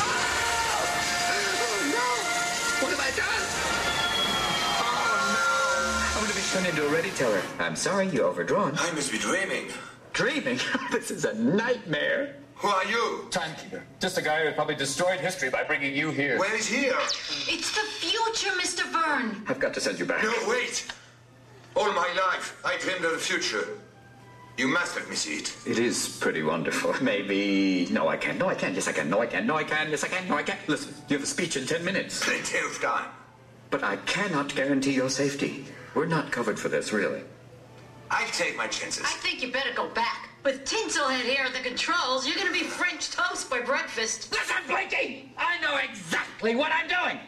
Oh, 0.00 1.78
no. 1.92 2.06
What 2.82 2.90
have 2.92 3.00
I 3.00 3.10
done? 3.16 3.42
Oh, 4.80 4.86
no. 5.34 6.18
I'm 6.18 6.22
going 6.22 6.30
to 6.30 6.36
be 6.36 6.42
turned 6.52 6.66
into 6.66 6.86
a 6.86 6.92
ready 6.92 7.10
teller. 7.10 7.42
I'm 7.58 7.76
sorry. 7.76 8.08
You're 8.08 8.26
overdrawn. 8.26 8.74
I 8.78 8.90
must 8.92 9.12
be 9.12 9.18
dreaming. 9.18 9.66
Dreaming? 10.12 10.58
this 10.92 11.10
is 11.10 11.24
a 11.24 11.34
nightmare. 11.34 12.36
Who 12.56 12.68
are 12.68 12.84
you? 12.86 13.28
Timekeeper. 13.30 13.84
Just 14.00 14.18
a 14.18 14.22
guy 14.22 14.44
who 14.44 14.52
probably 14.52 14.74
destroyed 14.74 15.20
history 15.20 15.48
by 15.48 15.62
bringing 15.62 15.94
you 15.94 16.10
here. 16.10 16.38
Where 16.38 16.54
is 16.56 16.66
here? 16.66 16.96
It's 16.98 17.72
the 17.72 17.86
future, 17.86 18.50
Mr. 18.56 18.84
Verne. 18.90 19.44
I've 19.46 19.60
got 19.60 19.74
to 19.74 19.80
send 19.80 19.98
you 20.00 20.04
back. 20.04 20.24
No, 20.24 20.32
wait. 20.48 20.86
All 21.76 21.92
my 21.92 22.08
life, 22.32 22.60
I 22.64 22.76
dreamed 22.78 23.04
of 23.04 23.12
the 23.12 23.18
future. 23.18 23.78
You 24.58 24.66
must 24.66 24.96
let 24.96 25.08
me 25.08 25.14
see 25.14 25.36
it. 25.36 25.56
It 25.64 25.78
is 25.78 26.18
pretty 26.20 26.42
wonderful. 26.42 26.92
Maybe. 27.00 27.86
No, 27.92 28.08
I 28.08 28.16
can. 28.16 28.38
No, 28.38 28.48
I 28.48 28.56
can. 28.56 28.74
Yes, 28.74 28.88
I 28.88 28.92
can. 28.92 29.08
No, 29.08 29.20
I 29.20 29.26
can. 29.26 29.46
No, 29.46 29.54
I 29.54 29.62
can. 29.62 29.88
Yes, 29.88 30.02
I 30.02 30.08
can. 30.08 30.26
No, 30.28 30.34
I 30.34 30.42
can. 30.42 30.58
Listen, 30.66 30.92
you 31.08 31.16
have 31.16 31.22
a 31.22 31.26
speech 31.26 31.56
in 31.56 31.64
ten 31.64 31.84
minutes. 31.84 32.24
Plenty 32.24 32.58
of 32.58 32.82
time. 32.82 33.08
But 33.70 33.84
I 33.84 33.96
cannot 33.98 34.52
guarantee 34.52 34.94
your 34.94 35.10
safety. 35.10 35.64
We're 35.94 36.06
not 36.06 36.32
covered 36.32 36.58
for 36.58 36.68
this, 36.68 36.92
really. 36.92 37.22
I'll 38.10 38.26
take 38.28 38.56
my 38.56 38.66
chances. 38.66 39.04
I 39.04 39.10
think 39.18 39.42
you 39.42 39.52
better 39.52 39.72
go 39.74 39.90
back. 39.90 40.28
With 40.44 40.64
Tinselhead 40.64 41.22
here 41.22 41.44
at 41.44 41.52
the 41.52 41.60
controls, 41.60 42.26
you're 42.26 42.36
gonna 42.36 42.52
be 42.52 42.64
French 42.64 43.10
toast 43.10 43.48
by 43.48 43.60
breakfast. 43.60 44.32
Listen, 44.32 44.56
Blinky! 44.66 45.32
I 45.36 45.60
know 45.60 45.76
exactly 45.76 46.56
what 46.56 46.72
I'm 46.72 46.88
doing! 46.88 47.20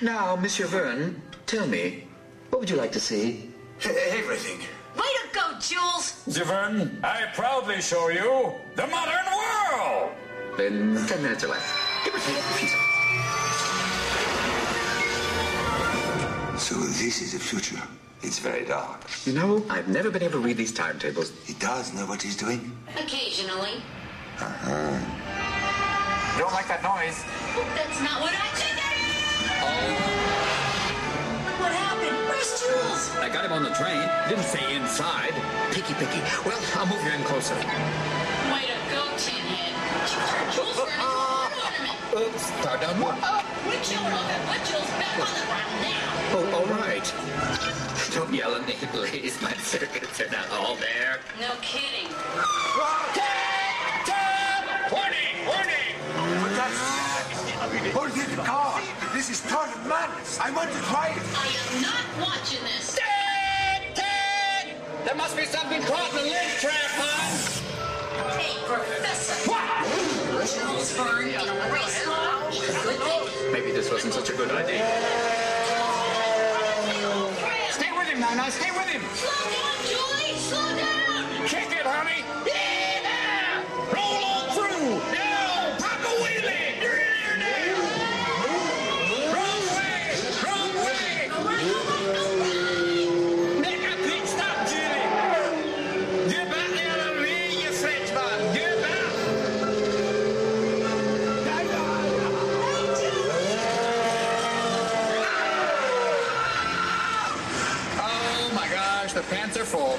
Now, 0.00 0.36
Monsieur 0.36 0.66
Verne, 0.66 1.20
tell 1.46 1.66
me, 1.66 2.04
what 2.50 2.60
would 2.60 2.70
you 2.70 2.76
like 2.76 2.92
to 2.92 3.00
see? 3.00 3.50
Everything. 3.84 4.60
Way 4.96 5.10
to 5.22 5.28
go, 5.32 5.58
Jules! 5.60 6.14
Monsieur 6.26 6.44
Verne, 6.44 6.98
I 7.02 7.26
proudly 7.34 7.80
show 7.80 8.08
you 8.08 8.52
the 8.74 8.86
modern 8.86 9.26
world! 9.26 10.12
Then 10.56 10.96
ten 11.06 11.22
minutes 11.22 11.44
or 11.44 11.48
less. 11.48 11.72
Give 12.04 12.14
or 12.14 12.18
take 12.18 12.36
a 12.36 12.42
few 12.54 12.68
seconds. 12.68 12.84
So 16.62 16.74
this 16.74 17.22
is 17.22 17.32
the 17.32 17.38
future. 17.38 17.82
It's 18.22 18.38
very 18.40 18.64
dark. 18.64 19.06
You 19.24 19.32
know, 19.32 19.64
I've 19.70 19.86
never 19.88 20.10
been 20.10 20.22
able 20.24 20.40
to 20.40 20.40
read 20.40 20.56
these 20.56 20.72
timetables. 20.72 21.30
He 21.44 21.54
does 21.54 21.92
know 21.94 22.04
what 22.06 22.20
he's 22.20 22.36
doing. 22.36 22.76
Occasionally. 22.96 23.80
Uh-huh. 24.40 24.98
You 26.34 26.40
don't 26.42 26.52
like 26.52 26.66
that 26.66 26.82
noise? 26.82 27.24
That's 27.76 28.00
not 28.00 28.20
what 28.20 28.34
I 28.34 28.50
said. 28.54 28.76
What 29.62 29.70
happened? 29.70 29.88
Where's 29.88 29.98
Jules? 29.98 30.37
I 33.28 33.30
got 33.30 33.44
him 33.44 33.52
on 33.52 33.62
the 33.62 33.68
train. 33.76 34.08
Didn't 34.26 34.48
say 34.48 34.74
inside. 34.74 35.34
Picky, 35.72 35.92
picky. 36.00 36.24
Well, 36.48 36.56
I'll 36.76 36.86
move 36.86 37.04
you 37.04 37.12
in 37.12 37.20
closer. 37.24 37.52
Way 37.52 38.64
to 38.64 38.78
go, 38.88 39.04
Tinhead. 39.20 39.68
Jules 40.56 40.80
Verne 40.80 40.96
into 40.96 42.24
an. 42.24 42.24
Oops, 42.24 42.40
start 42.40 42.80
down 42.80 42.98
one. 42.98 43.18
Oh, 43.20 43.44
we're 43.68 43.84
chilling 43.84 44.14
off 44.16 44.32
and 44.32 44.48
put 44.48 44.64
Jules 44.64 44.88
back 44.96 45.12
on 45.20 45.28
the 45.28 45.44
ground 45.44 45.76
now. 45.84 46.08
Oh, 46.40 46.56
all 46.56 46.68
right. 46.80 47.04
Don't 48.16 48.32
yell 48.32 48.54
at 48.54 48.66
me, 48.66 48.76
please. 48.96 49.36
My 49.42 49.52
circuits 49.60 50.22
are 50.22 50.30
not 50.30 50.48
all 50.48 50.76
there. 50.76 51.20
No 51.38 51.52
kidding. 51.60 52.08
Warning! 54.88 55.36
Warning! 55.44 55.88
Hold 57.92 58.10
the 58.10 58.42
car. 58.42 58.80
This 59.12 59.28
is 59.28 59.42
total 59.42 59.76
madness. 59.84 60.40
I 60.40 60.50
want 60.50 60.72
to 60.72 60.78
try 60.88 61.08
it. 61.08 61.22
I 61.36 61.76
am 61.76 61.82
not 61.82 62.26
watching 62.26 62.64
this. 62.64 62.98
There 65.04 65.14
must 65.14 65.36
be 65.36 65.44
something 65.44 65.82
caught 65.82 66.10
in 66.10 66.16
the 66.16 66.22
lid 66.22 66.48
trap, 66.60 66.74
Hans. 66.98 67.60
Hey, 68.36 68.58
Professor. 68.66 69.50
What? 69.50 69.86
Jules 70.48 70.92
Verne 70.92 71.28
in 71.28 71.48
a 71.48 71.72
race 71.72 72.04
car 72.04 72.48
is 72.50 72.68
a 72.68 72.82
good 72.82 72.98
thing. 72.98 73.52
Maybe 73.52 73.70
this 73.72 73.90
wasn't 73.90 74.14
such 74.14 74.30
a 74.30 74.32
good 74.34 74.50
idea. 74.50 74.84
Stay 77.70 77.92
with 77.96 78.08
him, 78.08 78.20
Nana. 78.20 78.50
Stay 78.50 78.70
with 78.70 78.88
him. 78.88 79.02
Slow 79.14 79.50
down, 79.54 79.76
Julie. 79.86 80.38
Slow 80.38 80.76
down. 80.76 81.46
Kick 81.46 81.70
it, 81.70 81.86
honey! 81.86 82.24
Yeah! 82.46 83.64
Roll 83.94 84.17
the 109.70 109.76
pants 109.76 109.84
are 109.84 109.88
full. 109.88 109.98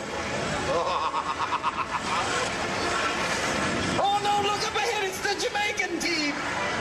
Oh 4.01 4.19
no, 4.23 4.41
look 4.47 4.67
up 4.67 4.75
ahead, 4.75 5.03
it's 5.03 5.19
the 5.19 5.35
Jamaican 5.47 5.99
team! 5.99 6.33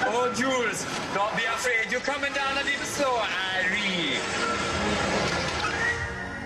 Oh, 0.07 0.33
Jules, 0.35 0.87
don't 1.15 1.37
be 1.37 1.45
afraid. 1.45 1.91
You're 1.91 2.01
coming 2.01 2.33
down 2.33 2.57
a 2.59 2.65
little 2.65 2.85
slower, 2.85 3.27
Irene. 3.57 4.21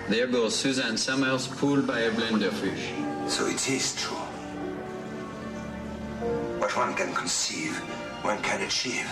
There 0.09 0.27
goes 0.27 0.55
Suzanne 0.55 0.97
Somers 0.97 1.47
pulled 1.47 1.87
by 1.87 2.01
a 2.01 2.11
blender 2.11 2.49
blenderfish. 2.49 3.29
So 3.29 3.47
it 3.47 3.69
is 3.69 3.95
true. 3.95 4.17
What 6.59 6.75
one 6.75 6.93
can 6.93 7.13
conceive, 7.13 7.77
one 8.21 8.41
can 8.41 8.61
achieve. 8.61 9.09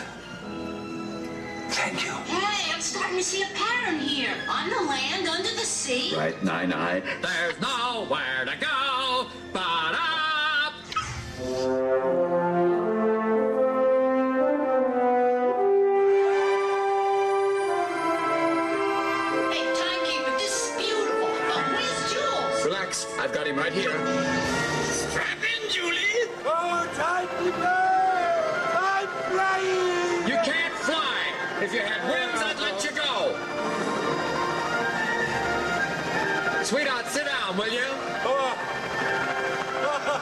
To 3.22 3.28
see 3.28 3.44
a 3.44 3.54
pattern 3.54 4.00
here. 4.00 4.34
On 4.50 4.68
the 4.68 4.82
land, 4.82 5.28
under 5.28 5.52
the 5.52 5.64
sea. 5.64 6.16
Right, 6.18 6.42
Nine 6.44 6.74
Eye. 6.74 7.02
There's 7.22 7.62
nowhere 7.62 8.46
to 8.46 8.58
go 8.58 8.71
Sweetheart, 36.64 37.08
sit 37.08 37.26
down, 37.26 37.58
will 37.58 37.74
you? 37.74 37.88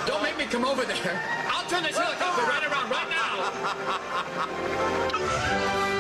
Don't 0.08 0.24
make 0.24 0.38
me 0.38 0.46
come 0.46 0.64
over 0.64 0.86
there. 0.86 1.22
I'll 1.48 1.70
turn 1.70 1.84
this 1.84 1.98
helicopter 1.98 2.44
right 2.44 2.64
around 2.64 2.90
right 2.90 3.10
Hang 5.50 5.99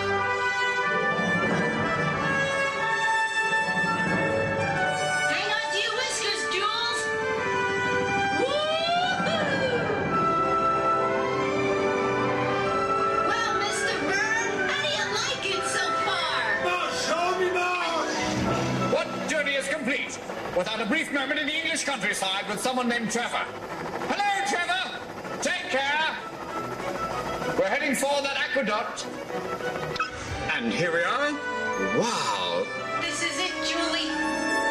Without 20.59 20.81
a 20.81 20.85
brief 20.85 21.13
moment 21.13 21.39
in 21.39 21.47
the 21.47 21.55
English 21.55 21.85
countryside 21.85 22.45
with 22.49 22.59
someone 22.59 22.89
named 22.89 23.09
Trevor. 23.09 23.45
Hello, 24.11 24.45
Trevor. 24.45 24.99
Take 25.41 25.71
care. 25.71 26.17
We're 27.57 27.69
heading 27.69 27.95
for 27.95 28.21
that 28.21 28.35
aqueduct. 28.35 29.07
And 30.53 30.73
here 30.73 30.91
we 30.91 30.99
are. 30.99 31.31
Wow. 31.97 32.65
This 32.99 33.23
is 33.23 33.39
it, 33.39 33.55
Julie. 33.71 34.11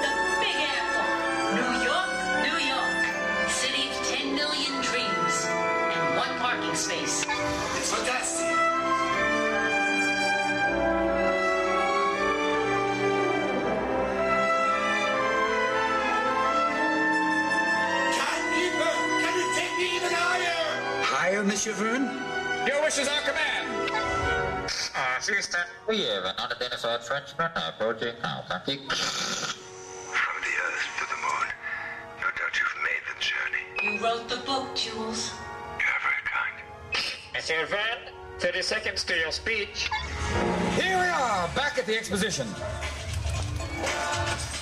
The 0.04 0.12
Big 0.44 0.60
Apple. 0.76 1.56
New 1.56 1.72
York, 1.80 2.12
New 2.44 2.58
York. 2.68 3.48
City 3.48 3.88
of 3.88 3.96
10 4.08 4.34
million 4.34 4.72
dreams. 4.82 5.46
And 5.48 6.18
one 6.18 6.36
parking 6.36 6.74
space. 6.74 7.24
It's 7.78 7.94
fantastic. 7.94 8.57
Higher, 21.58 21.72
Monsieur 21.72 21.72
Verne? 21.72 22.66
Your 22.68 22.82
wish 22.82 22.98
is 22.98 23.08
our 23.08 23.20
command. 23.22 23.90
Ah, 24.94 25.18
Houston, 25.26 25.60
we 25.88 26.02
have 26.02 26.24
an 26.24 26.34
unidentified 26.38 27.02
Frenchman 27.02 27.50
approaching 27.56 28.14
Albuquerque. 28.22 28.78
From 28.86 30.36
the 30.40 30.54
Earth 30.66 30.86
to 30.98 31.04
the 31.08 31.16
Moon. 31.16 31.48
No 32.20 32.28
doubt 32.38 32.54
you've 32.54 32.78
made 32.84 33.02
the 33.10 33.16
journey. 33.18 33.64
You 33.82 34.04
wrote 34.04 34.28
the 34.28 34.36
book, 34.46 34.76
Jules. 34.76 35.32
You're 35.80 36.00
very 36.00 36.22
kind. 36.24 36.54
Monsieur 37.34 37.66
Verne, 37.66 38.14
30 38.38 38.62
seconds 38.62 39.02
to 39.04 39.18
your 39.18 39.32
speech. 39.32 39.90
Here 40.76 40.96
we 40.96 41.08
are, 41.08 41.48
back 41.56 41.76
at 41.76 41.86
the 41.86 41.96
exposition. 41.96 42.46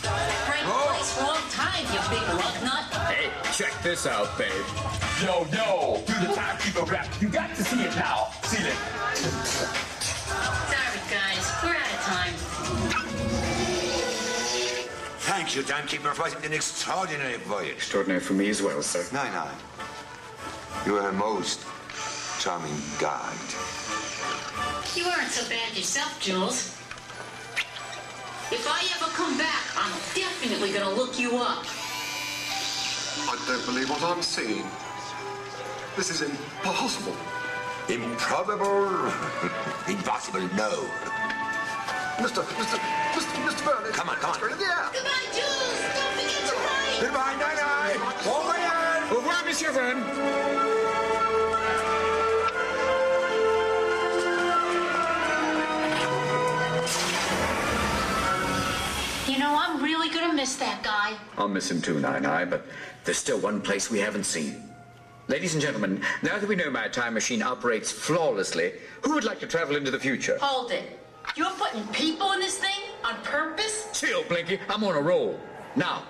Right 0.02 0.64
place, 0.64 1.20
wrong 1.20 1.42
time, 1.50 1.84
you 1.92 2.00
big 2.08 2.26
lug 2.28 2.62
nut. 2.64 2.84
Hey, 3.12 3.30
check 3.52 3.74
this 3.82 4.06
out, 4.06 4.38
babe. 4.38 5.05
Yo, 5.22 5.46
yo, 5.50 6.02
do 6.06 6.12
the 6.26 6.34
timekeeper 6.34 6.84
rap. 6.84 7.08
You 7.22 7.28
got 7.28 7.54
to 7.54 7.64
see 7.64 7.82
it 7.82 7.96
now. 7.96 8.28
See 8.42 8.62
it. 8.62 8.74
Sorry, 10.74 11.00
guys. 11.08 11.52
We're 11.62 11.70
out 11.70 11.88
of 11.94 12.00
time. 12.04 12.34
Thank 15.20 15.56
you, 15.56 15.62
timekeeper, 15.62 16.12
for 16.12 16.26
an 16.44 16.52
extraordinary 16.52 17.38
voyage. 17.38 17.76
Extraordinary 17.76 18.20
for 18.20 18.34
me 18.34 18.50
as 18.50 18.60
well, 18.60 18.82
sir. 18.82 19.06
Nine, 19.10 19.32
nine. 19.32 19.56
You 20.84 20.98
are 20.98 21.08
a 21.08 21.12
most 21.14 21.64
charming 22.38 22.76
guide. 23.00 23.54
You 24.94 25.06
aren't 25.06 25.30
so 25.30 25.48
bad 25.48 25.74
yourself, 25.74 26.20
Jules. 26.20 26.76
If 28.52 28.68
I 28.68 28.84
ever 29.00 29.10
come 29.12 29.38
back, 29.38 29.64
I'm 29.78 29.92
definitely 30.14 30.72
gonna 30.72 30.94
look 30.94 31.18
you 31.18 31.38
up. 31.38 31.64
I 33.18 33.44
don't 33.48 33.64
believe 33.64 33.88
what 33.88 34.02
I'm 34.02 34.20
seeing. 34.20 34.66
This 35.96 36.10
is 36.10 36.20
impossible. 36.20 37.16
Improbable? 37.88 39.10
Impossible, 39.88 40.42
no. 40.54 40.84
Mr. 42.18 42.42
Mr. 42.44 42.76
Mr. 43.14 43.48
Mr. 43.48 43.64
Burnley. 43.64 43.92
Come 43.92 44.10
on, 44.10 44.16
come 44.16 44.32
on. 44.32 44.52
In 44.52 44.58
the 44.58 44.64
air. 44.64 44.90
Goodbye, 44.92 45.10
Jules. 45.32 45.80
Don't 45.96 46.12
forget 46.12 46.48
to 46.50 46.54
write. 46.54 47.00
Goodbye, 47.00 47.36
nine, 47.40 47.56
nine. 47.56 47.96
Au 48.26 48.40
revoir. 48.40 49.10
Au 49.10 49.16
revoir, 49.16 49.44
Monsieur 49.46 49.70
Verne. 49.72 50.02
You 59.26 59.38
know, 59.38 59.56
I'm 59.58 59.82
really 59.82 60.10
gonna 60.10 60.34
miss 60.34 60.56
that 60.56 60.82
guy. 60.82 61.16
I'll 61.38 61.48
miss 61.48 61.70
him 61.70 61.80
too, 61.80 61.98
Nine 62.00 62.26
Eye, 62.26 62.44
but 62.44 62.66
there's 63.04 63.16
still 63.16 63.38
one 63.38 63.62
place 63.62 63.90
we 63.90 63.98
haven't 64.00 64.24
seen. 64.24 64.62
Ladies 65.28 65.54
and 65.54 65.62
gentlemen, 65.62 66.00
now 66.22 66.38
that 66.38 66.48
we 66.48 66.54
know 66.54 66.70
my 66.70 66.86
time 66.86 67.14
machine 67.14 67.42
operates 67.42 67.90
flawlessly, 67.90 68.72
who 69.02 69.14
would 69.14 69.24
like 69.24 69.40
to 69.40 69.46
travel 69.46 69.74
into 69.74 69.90
the 69.90 69.98
future? 69.98 70.38
Hold 70.40 70.70
it. 70.70 71.00
You're 71.34 71.50
putting 71.50 71.84
people 71.88 72.30
in 72.32 72.38
this 72.38 72.58
thing 72.58 72.94
on 73.04 73.16
purpose? 73.24 73.88
Chill, 73.92 74.22
Blinky. 74.28 74.60
I'm 74.68 74.84
on 74.84 74.94
a 74.94 75.00
roll. 75.00 75.40
Now, 75.74 76.04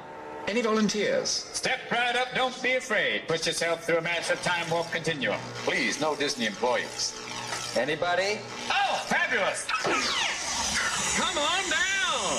any 0.46 0.60
volunteers? 0.60 1.30
Step 1.30 1.80
right 1.90 2.14
up. 2.14 2.28
Don't 2.34 2.62
be 2.62 2.74
afraid. 2.74 3.26
Put 3.26 3.46
yourself 3.46 3.84
through 3.84 3.96
a 3.96 4.02
massive 4.02 4.42
time 4.42 4.68
warp 4.70 4.90
continuum. 4.92 5.38
Please, 5.64 5.98
no 5.98 6.14
Disney 6.14 6.44
employees. 6.44 7.18
Anybody? 7.74 8.38
Oh, 8.70 9.02
fabulous! 9.06 9.66
Come 11.16 11.38
on 11.38 11.62
down. 11.70 12.36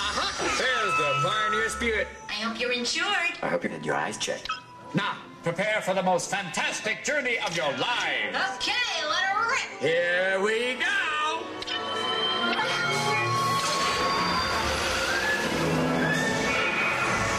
Uh-huh. 0.00 0.48
There's 0.56 0.96
the 0.96 1.28
pioneer 1.28 1.68
spirit. 1.68 2.08
I 2.30 2.32
hope 2.32 2.58
you're 2.58 2.72
insured. 2.72 3.36
I 3.42 3.48
hope 3.48 3.64
you 3.64 3.70
had 3.70 3.84
your 3.84 3.96
eyes 3.96 4.16
checked. 4.16 4.48
Now, 4.94 5.18
prepare 5.42 5.80
for 5.82 5.94
the 5.94 6.02
most 6.02 6.30
fantastic 6.30 7.04
journey 7.04 7.38
of 7.46 7.56
your 7.56 7.70
lives. 7.72 8.36
Okay, 8.56 8.72
let 9.08 9.22
her 9.22 9.50
rip. 9.50 9.80
Here 9.80 10.40
we 10.40 10.74
go. 10.74 11.44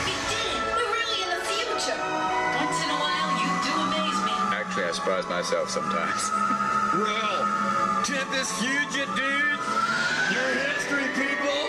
You 0.07 0.15
did 0.31 0.47
it. 0.47 0.63
We're 0.75 0.91
really 0.95 1.19
in 1.23 1.29
the 1.35 1.43
future. 1.45 1.99
Once 1.99 2.77
in 2.83 2.89
a 2.89 2.99
while, 3.03 3.31
you 3.41 3.51
do 3.67 3.73
amaze 3.83 4.21
me. 4.25 4.35
Actually, 4.55 4.85
I 4.85 4.91
surprise 4.91 5.25
myself 5.27 5.69
sometimes. 5.69 6.21
well, 6.95 8.03
check 8.05 8.29
this 8.31 8.51
future, 8.59 9.07
dude. 9.15 9.59
Your 10.31 10.49
history, 10.71 11.07
people. 11.15 11.68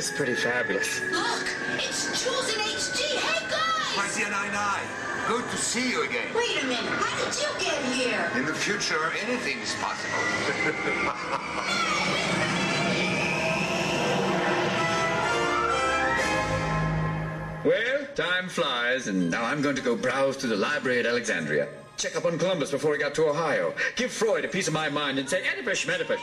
Is 0.00 0.10
pretty 0.10 0.34
fabulous. 0.34 1.00
Look, 1.12 1.46
it's 1.76 2.24
Jules 2.24 2.48
and 2.54 2.62
HG. 2.62 3.18
Hey, 3.20 3.46
guys. 3.50 3.96
My 3.98 4.08
dear 4.16 4.30
Nine 4.30 4.54
Eye, 4.54 4.82
good 5.28 5.44
to 5.50 5.56
see 5.58 5.90
you 5.90 6.04
again. 6.04 6.26
Wait 6.34 6.56
a 6.62 6.64
minute. 6.64 6.86
How 6.86 7.22
did 7.22 7.38
you 7.38 7.48
get 7.60 7.76
here? 7.92 8.30
In 8.34 8.46
the 8.46 8.54
future, 8.54 9.12
anything 9.22 9.58
is 9.58 9.74
possible. 9.74 10.16
Well, 17.66 18.06
time 18.14 18.48
flies, 18.48 19.06
and 19.06 19.30
now 19.30 19.44
I'm 19.44 19.60
going 19.60 19.76
to 19.76 19.82
go 19.82 19.94
browse 19.94 20.36
through 20.36 20.48
the 20.48 20.56
library 20.56 21.00
at 21.00 21.04
Alexandria. 21.04 21.68
Check 21.98 22.16
up 22.16 22.24
on 22.24 22.38
Columbus 22.38 22.70
before 22.70 22.94
he 22.94 22.98
got 22.98 23.14
to 23.16 23.26
Ohio. 23.26 23.74
Give 23.96 24.10
Freud 24.10 24.46
a 24.46 24.48
piece 24.48 24.66
of 24.66 24.72
my 24.72 24.88
mind 24.88 25.18
and 25.18 25.28
say, 25.28 25.46
Oedipus, 25.46 25.84
Medipus. 25.84 26.18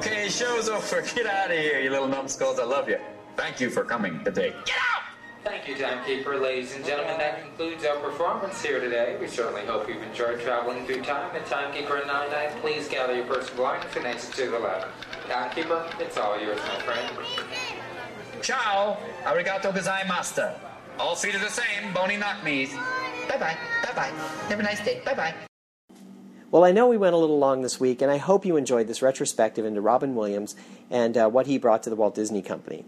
Okay, 0.00 0.30
show's 0.30 0.70
over. 0.70 1.02
Get 1.02 1.26
out 1.26 1.50
of 1.50 1.58
here, 1.58 1.78
you 1.78 1.90
little 1.90 2.08
numbskulls. 2.08 2.58
I 2.58 2.64
love 2.64 2.88
you. 2.88 2.96
Thank 3.36 3.60
you 3.60 3.68
for 3.68 3.84
coming 3.84 4.24
today. 4.24 4.54
Get 4.64 4.76
out! 4.76 5.02
Thank 5.44 5.68
you, 5.68 5.76
Timekeeper. 5.76 6.38
Ladies 6.38 6.74
and 6.74 6.82
gentlemen, 6.86 7.18
that 7.18 7.42
concludes 7.42 7.84
our 7.84 7.96
performance 7.96 8.62
here 8.62 8.80
today. 8.80 9.18
We 9.20 9.26
certainly 9.26 9.60
hope 9.66 9.90
you've 9.90 10.02
enjoyed 10.02 10.40
traveling 10.40 10.86
through 10.86 11.02
time. 11.02 11.36
And 11.36 11.44
Timekeeper 11.44 11.98
and 11.98 12.06
Nine 12.06 12.30
Eye, 12.30 12.50
please 12.62 12.88
gather 12.88 13.14
your 13.14 13.26
personal 13.26 13.56
belongings 13.56 13.94
and 13.94 14.06
exit 14.06 14.34
to 14.36 14.50
the 14.50 14.58
left. 14.58 14.88
Timekeeper, 15.28 15.86
it's 15.98 16.16
all 16.16 16.40
yours, 16.40 16.60
my 16.66 16.80
friend. 16.80 17.18
Ciao. 18.40 18.96
Arigato 19.24 19.70
gozaimasu. 19.70 20.58
All 20.98 21.14
feet 21.14 21.34
are 21.34 21.38
the 21.40 21.50
same, 21.50 21.92
bony 21.92 22.16
knock 22.16 22.42
knees. 22.42 22.72
Bye-bye. 23.28 23.56
Bye-bye. 23.84 24.12
Have 24.48 24.60
a 24.60 24.62
nice 24.62 24.82
day. 24.82 25.02
Bye-bye. 25.04 25.34
Well, 26.50 26.64
I 26.64 26.72
know 26.72 26.88
we 26.88 26.96
went 26.96 27.14
a 27.14 27.18
little 27.18 27.38
long 27.38 27.62
this 27.62 27.78
week, 27.78 28.02
and 28.02 28.10
I 28.10 28.16
hope 28.16 28.44
you 28.44 28.56
enjoyed 28.56 28.88
this 28.88 29.02
retrospective 29.02 29.64
into 29.64 29.80
Robin 29.80 30.16
Williams 30.16 30.56
and 30.90 31.16
uh, 31.16 31.28
what 31.28 31.46
he 31.46 31.58
brought 31.58 31.84
to 31.84 31.90
the 31.90 31.96
Walt 31.96 32.16
Disney 32.16 32.42
Company. 32.42 32.84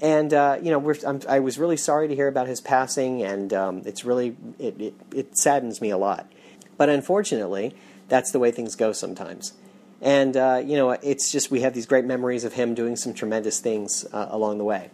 And 0.00 0.32
uh, 0.32 0.58
you 0.62 0.70
know, 0.70 0.94
I 1.28 1.40
was 1.40 1.58
really 1.58 1.76
sorry 1.76 2.08
to 2.08 2.14
hear 2.14 2.28
about 2.28 2.46
his 2.46 2.62
passing, 2.62 3.22
and 3.22 3.52
um, 3.52 3.82
it's 3.84 4.06
really 4.06 4.36
it, 4.58 4.80
it, 4.80 4.94
it 5.14 5.36
saddens 5.36 5.82
me 5.82 5.90
a 5.90 5.98
lot. 5.98 6.32
But 6.78 6.88
unfortunately, 6.88 7.74
that's 8.08 8.30
the 8.30 8.38
way 8.38 8.52
things 8.52 8.74
go 8.74 8.92
sometimes. 8.92 9.52
And 10.00 10.34
uh, 10.34 10.62
you 10.64 10.76
know, 10.76 10.90
it's 10.92 11.30
just 11.30 11.50
we 11.50 11.60
have 11.60 11.74
these 11.74 11.86
great 11.86 12.06
memories 12.06 12.44
of 12.44 12.54
him 12.54 12.74
doing 12.74 12.96
some 12.96 13.12
tremendous 13.12 13.60
things 13.60 14.06
uh, 14.14 14.28
along 14.30 14.56
the 14.56 14.64
way. 14.64 14.90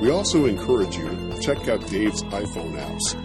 We 0.01 0.11
also 0.11 0.45
encourage 0.45 0.95
you 0.95 1.09
to 1.09 1.39
check 1.41 1.67
out 1.67 1.85
Dave's 1.87 2.23
iPhone 2.23 2.77
apps. 2.77 3.15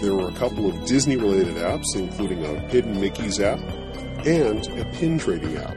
There 0.00 0.12
are 0.14 0.28
a 0.28 0.34
couple 0.34 0.68
of 0.68 0.84
Disney 0.84 1.16
related 1.16 1.54
apps, 1.54 1.86
including 1.94 2.44
a 2.44 2.58
Hidden 2.68 3.00
Mickey's 3.00 3.40
app 3.40 3.60
and 4.26 4.66
a 4.78 4.84
pin 4.96 5.18
trading 5.18 5.56
app. 5.56 5.76